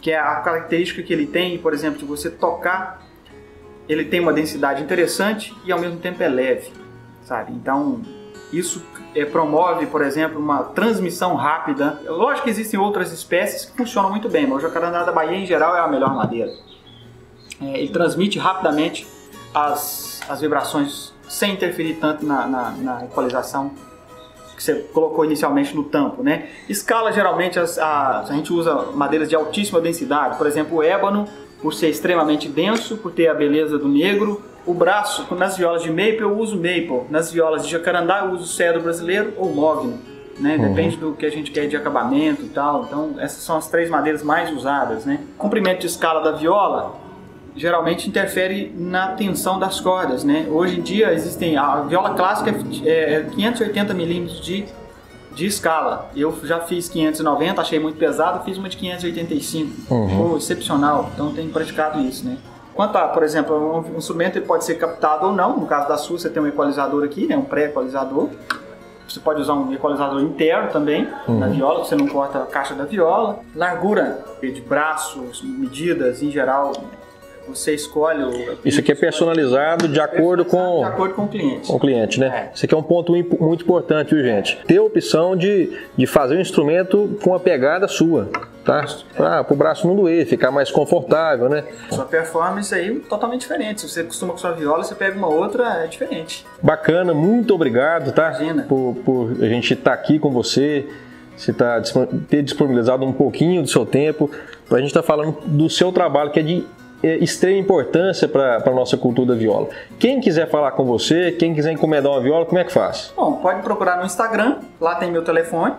que 0.00 0.10
é 0.10 0.18
a 0.18 0.36
característica 0.36 1.02
que 1.02 1.12
ele 1.12 1.26
tem, 1.26 1.58
por 1.58 1.72
exemplo, 1.72 1.98
de 1.98 2.04
você 2.04 2.30
tocar, 2.30 3.02
ele 3.88 4.04
tem 4.04 4.20
uma 4.20 4.32
densidade 4.32 4.82
interessante 4.82 5.54
e 5.64 5.72
ao 5.72 5.80
mesmo 5.80 5.98
tempo 5.98 6.22
é 6.22 6.28
leve, 6.28 6.70
sabe? 7.22 7.52
Então, 7.52 8.02
isso 8.52 8.82
é, 9.14 9.24
promove, 9.24 9.86
por 9.86 10.02
exemplo, 10.02 10.38
uma 10.38 10.62
transmissão 10.62 11.34
rápida. 11.34 12.00
Lógico 12.06 12.44
que 12.44 12.50
existem 12.50 12.78
outras 12.78 13.12
espécies 13.12 13.64
que 13.64 13.76
funcionam 13.76 14.10
muito 14.10 14.28
bem, 14.28 14.46
mas 14.46 14.58
o 14.58 14.60
jacarandá 14.60 15.04
da 15.04 15.12
Bahia, 15.12 15.36
em 15.36 15.46
geral, 15.46 15.76
é 15.76 15.80
a 15.80 15.88
melhor 15.88 16.14
madeira. 16.14 16.52
É, 17.60 17.80
ele 17.80 17.90
transmite 17.90 18.38
rapidamente 18.38 19.06
as, 19.54 20.20
as 20.28 20.40
vibrações 20.40 21.12
sem 21.28 21.52
interferir 21.52 21.94
tanto 21.94 22.24
na, 22.24 22.46
na, 22.46 22.70
na, 22.70 23.04
equalização 23.04 23.70
que 24.56 24.62
você 24.62 24.74
colocou 24.92 25.24
inicialmente 25.24 25.74
no 25.76 25.84
tampo, 25.84 26.22
né? 26.22 26.48
Escala, 26.68 27.12
geralmente, 27.12 27.60
as, 27.60 27.78
a, 27.78 28.20
a 28.20 28.32
gente 28.32 28.52
usa 28.52 28.74
madeiras 28.94 29.28
de 29.28 29.36
altíssima 29.36 29.80
densidade, 29.80 30.36
por 30.36 30.46
exemplo, 30.46 30.78
o 30.78 30.82
ébano, 30.82 31.28
por 31.60 31.74
ser 31.74 31.88
extremamente 31.88 32.48
denso, 32.48 32.96
por 32.96 33.12
ter 33.12 33.28
a 33.28 33.34
beleza 33.34 33.78
do 33.78 33.88
negro, 33.88 34.42
o 34.68 34.74
braço, 34.74 35.26
nas 35.34 35.56
violas 35.56 35.82
de 35.82 35.88
maple 35.88 36.20
eu 36.20 36.38
uso 36.38 36.54
maple, 36.54 37.04
nas 37.08 37.32
violas 37.32 37.64
de 37.64 37.72
jacarandá 37.72 38.26
eu 38.26 38.32
uso 38.32 38.46
cedro 38.46 38.82
brasileiro 38.82 39.32
ou 39.38 39.54
mogno. 39.54 39.98
Né? 40.38 40.56
Uhum. 40.56 40.68
Depende 40.68 40.96
do 40.98 41.14
que 41.14 41.24
a 41.24 41.30
gente 41.30 41.50
quer 41.50 41.66
de 41.66 41.74
acabamento 41.74 42.42
e 42.42 42.48
tal. 42.50 42.84
Então, 42.84 43.14
essas 43.18 43.42
são 43.42 43.56
as 43.56 43.66
três 43.68 43.88
madeiras 43.88 44.22
mais 44.22 44.54
usadas. 44.54 45.06
Né? 45.06 45.20
O 45.36 45.38
comprimento 45.38 45.80
de 45.80 45.86
escala 45.86 46.20
da 46.20 46.32
viola 46.32 46.94
geralmente 47.56 48.08
interfere 48.08 48.70
na 48.76 49.12
tensão 49.12 49.58
das 49.58 49.80
cordas. 49.80 50.22
Né? 50.22 50.46
Hoje 50.50 50.78
em 50.78 50.82
dia, 50.82 51.14
existem 51.14 51.56
a 51.56 51.80
viola 51.80 52.14
clássica 52.14 52.50
é 52.84 53.24
580 53.34 53.90
é 53.90 53.96
milímetros 53.96 54.44
de, 54.44 54.66
de 55.34 55.46
escala. 55.46 56.10
Eu 56.14 56.38
já 56.44 56.60
fiz 56.60 56.90
590, 56.90 57.58
achei 57.58 57.78
muito 57.78 57.96
pesado, 57.96 58.44
fiz 58.44 58.58
uma 58.58 58.68
de 58.68 58.76
585. 58.76 59.94
Uhum. 59.94 60.36
excepcional. 60.36 61.08
Então, 61.14 61.32
tenho 61.32 61.48
praticado 61.48 62.00
isso. 62.00 62.26
Né? 62.26 62.36
Quanto 62.78 62.94
a, 62.94 63.08
por 63.08 63.24
exemplo, 63.24 63.84
um 63.92 63.98
instrumento 63.98 64.36
ele 64.36 64.46
pode 64.46 64.64
ser 64.64 64.76
captado 64.76 65.26
ou 65.26 65.32
não. 65.32 65.58
No 65.58 65.66
caso 65.66 65.88
da 65.88 65.96
sua, 65.96 66.16
você 66.16 66.30
tem 66.30 66.40
um 66.40 66.46
equalizador 66.46 67.02
aqui, 67.02 67.26
né, 67.26 67.36
um 67.36 67.42
pré-equalizador. 67.42 68.28
Você 69.08 69.18
pode 69.18 69.40
usar 69.40 69.54
um 69.54 69.74
equalizador 69.74 70.22
interno 70.22 70.70
também 70.70 71.08
uhum. 71.26 71.40
na 71.40 71.48
viola, 71.48 71.84
você 71.84 71.96
não 71.96 72.06
corta 72.06 72.38
a 72.38 72.46
caixa 72.46 72.76
da 72.76 72.84
viola. 72.84 73.40
Largura 73.52 74.24
de 74.40 74.60
braços, 74.60 75.42
medidas 75.42 76.22
em 76.22 76.30
geral, 76.30 76.70
você 77.48 77.74
escolhe 77.74 78.22
o. 78.22 78.58
Isso 78.64 78.80
aqui 78.80 78.92
é 78.92 78.94
personalizado 78.94 79.88
de 79.88 80.00
acordo 80.00 80.44
com. 80.44 80.78
De 80.78 80.84
acordo 80.84 81.14
com 81.14 81.24
o 81.24 81.28
cliente. 81.28 81.68
Com 81.68 81.76
o 81.76 81.80
cliente, 81.80 82.20
né? 82.20 82.50
É. 82.50 82.54
Isso 82.54 82.64
aqui 82.64 82.74
é 82.74 82.78
um 82.78 82.82
ponto 82.82 83.12
muito 83.12 83.62
importante, 83.62 84.14
viu, 84.14 84.24
gente? 84.24 84.58
Ter 84.66 84.78
a 84.78 84.82
opção 84.82 85.36
de, 85.36 85.70
de 85.96 86.06
fazer 86.06 86.36
um 86.36 86.40
instrumento 86.40 87.18
com 87.22 87.34
a 87.34 87.40
pegada 87.40 87.88
sua 87.88 88.28
tá? 88.68 88.84
Para 89.16 89.52
o 89.54 89.56
braço 89.56 89.88
não 89.88 89.96
doer, 89.96 90.26
ficar 90.26 90.50
mais 90.50 90.70
confortável, 90.70 91.48
né? 91.48 91.64
Sua 91.90 92.04
performance 92.04 92.74
aí 92.74 92.98
é 92.98 93.08
totalmente 93.08 93.40
diferente. 93.40 93.80
Se 93.80 93.88
você 93.88 94.04
costuma 94.04 94.32
com 94.32 94.38
sua 94.38 94.52
viola, 94.52 94.84
você 94.84 94.94
pega 94.94 95.16
uma 95.16 95.26
outra, 95.26 95.84
é 95.84 95.86
diferente. 95.86 96.44
Bacana, 96.62 97.14
muito 97.14 97.54
obrigado, 97.54 98.12
tá? 98.12 98.28
Imagina. 98.28 98.64
Por, 98.64 98.96
por 99.04 99.42
a 99.42 99.48
gente 99.48 99.72
estar 99.72 99.92
tá 99.92 99.96
aqui 99.96 100.18
com 100.18 100.30
você, 100.30 100.86
você 101.34 101.52
tá, 101.52 101.80
ter 102.28 102.42
disponibilizado 102.42 103.06
um 103.06 103.12
pouquinho 103.12 103.62
do 103.62 103.68
seu 103.68 103.86
tempo 103.86 104.30
para 104.68 104.76
a 104.76 104.80
gente 104.80 104.90
estar 104.90 105.00
tá 105.00 105.06
falando 105.06 105.38
do 105.46 105.70
seu 105.70 105.90
trabalho, 105.90 106.30
que 106.30 106.40
é 106.40 106.42
de 106.42 106.66
extrema 107.02 107.58
importância 107.58 108.26
para 108.26 108.62
a 108.64 108.70
nossa 108.70 108.96
cultura 108.96 109.28
da 109.28 109.34
viola. 109.34 109.68
Quem 109.98 110.20
quiser 110.20 110.48
falar 110.50 110.72
com 110.72 110.84
você, 110.84 111.32
quem 111.32 111.54
quiser 111.54 111.72
encomendar 111.72 112.12
uma 112.12 112.20
viola, 112.20 112.44
como 112.44 112.58
é 112.58 112.64
que 112.64 112.72
faz? 112.72 113.12
Bom, 113.16 113.34
pode 113.34 113.62
procurar 113.62 113.98
no 113.98 114.04
Instagram, 114.04 114.56
lá 114.80 114.96
tem 114.96 115.10
meu 115.10 115.22
telefone, 115.22 115.74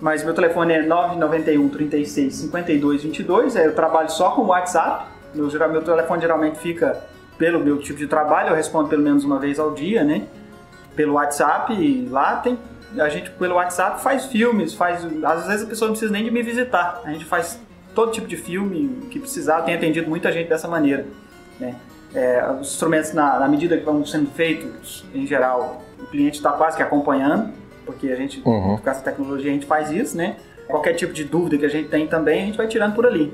mas 0.00 0.24
meu 0.24 0.34
telefone 0.34 0.74
é 0.74 0.82
991 0.82 1.68
36 1.68 2.34
52 2.34 3.02
22. 3.02 3.56
Eu 3.56 3.74
trabalho 3.74 4.10
só 4.10 4.30
com 4.30 4.42
WhatsApp. 4.42 5.06
Meu, 5.34 5.48
meu 5.48 5.82
telefone 5.82 6.20
geralmente 6.20 6.58
fica 6.58 7.02
pelo 7.38 7.60
meu 7.60 7.78
tipo 7.78 7.98
de 7.98 8.06
trabalho, 8.06 8.50
eu 8.50 8.54
respondo 8.54 8.88
pelo 8.88 9.02
menos 9.02 9.24
uma 9.24 9.38
vez 9.38 9.58
ao 9.58 9.72
dia, 9.72 10.04
né? 10.04 10.26
Pelo 10.94 11.14
WhatsApp, 11.14 12.08
lá 12.10 12.36
tem. 12.36 12.58
A 12.98 13.08
gente 13.08 13.30
pelo 13.30 13.56
WhatsApp 13.56 14.00
faz 14.00 14.26
filmes, 14.26 14.72
faz. 14.74 15.04
Às 15.24 15.46
vezes 15.46 15.64
a 15.64 15.68
pessoa 15.68 15.88
não 15.88 15.94
precisa 15.94 16.12
nem 16.12 16.24
de 16.24 16.30
me 16.30 16.42
visitar. 16.42 17.00
A 17.04 17.10
gente 17.10 17.24
faz 17.24 17.60
todo 17.94 18.12
tipo 18.12 18.26
de 18.26 18.36
filme 18.36 19.06
que 19.10 19.18
precisar, 19.18 19.62
tem 19.62 19.74
atendido 19.74 20.08
muita 20.08 20.32
gente 20.32 20.48
dessa 20.48 20.68
maneira. 20.68 21.06
Né? 21.58 21.74
É, 22.14 22.44
os 22.60 22.72
instrumentos, 22.72 23.12
na, 23.12 23.38
na 23.38 23.48
medida 23.48 23.76
que 23.76 23.84
vão 23.84 24.04
sendo 24.04 24.30
feitos, 24.30 25.04
em 25.14 25.26
geral, 25.26 25.82
o 26.00 26.06
cliente 26.06 26.36
está 26.36 26.52
quase 26.52 26.76
que 26.76 26.82
acompanhando 26.82 27.52
porque 27.84 28.08
a 28.08 28.16
gente, 28.16 28.42
uhum. 28.44 28.78
com 28.78 28.90
essa 28.90 29.02
tecnologia, 29.02 29.50
a 29.50 29.54
gente 29.54 29.66
faz 29.66 29.90
isso, 29.90 30.16
né? 30.16 30.36
Qualquer 30.66 30.94
tipo 30.94 31.12
de 31.12 31.24
dúvida 31.24 31.58
que 31.58 31.66
a 31.66 31.68
gente 31.68 31.88
tem 31.88 32.06
também, 32.06 32.42
a 32.42 32.46
gente 32.46 32.56
vai 32.56 32.66
tirando 32.66 32.94
por 32.94 33.06
ali. 33.06 33.32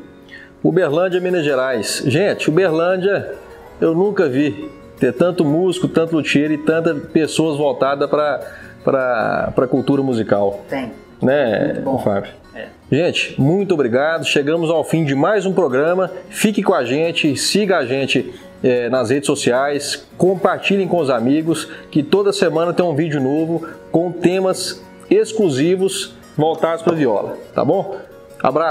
Uberlândia, 0.62 1.20
Minas 1.20 1.44
Gerais. 1.44 2.02
Gente, 2.04 2.50
Uberlândia, 2.50 3.34
eu 3.80 3.94
nunca 3.94 4.28
vi 4.28 4.70
ter 4.98 5.12
tanto 5.12 5.44
músico, 5.44 5.88
tanto 5.88 6.16
luthier 6.16 6.50
e 6.50 6.58
tantas 6.58 6.98
pessoas 7.08 7.56
voltadas 7.56 8.10
para 8.10 9.54
a 9.56 9.66
cultura 9.66 10.02
musical. 10.02 10.64
Tem. 10.68 10.92
Né, 11.22 11.72
muito 11.74 11.82
bom. 11.82 11.98
Fábio? 11.98 12.32
É. 12.54 12.66
Gente, 12.90 13.40
muito 13.40 13.74
obrigado. 13.74 14.24
Chegamos 14.24 14.70
ao 14.70 14.82
fim 14.84 15.04
de 15.04 15.14
mais 15.14 15.46
um 15.46 15.52
programa. 15.52 16.10
Fique 16.28 16.62
com 16.62 16.74
a 16.74 16.84
gente, 16.84 17.36
siga 17.36 17.78
a 17.78 17.86
gente 17.86 18.34
é, 18.62 18.88
nas 18.88 19.10
redes 19.10 19.26
sociais, 19.26 20.06
compartilhem 20.18 20.86
com 20.86 20.98
os 20.98 21.10
amigos, 21.10 21.68
que 21.90 22.02
toda 22.02 22.32
semana 22.32 22.72
tem 22.72 22.84
um 22.84 22.94
vídeo 22.94 23.20
novo 23.20 23.66
com 23.90 24.12
temas 24.12 24.82
exclusivos 25.08 26.14
voltados 26.36 26.82
para 26.82 26.94
viola, 26.94 27.36
tá 27.54 27.64
bom? 27.64 27.96
Abraço! 28.42 28.68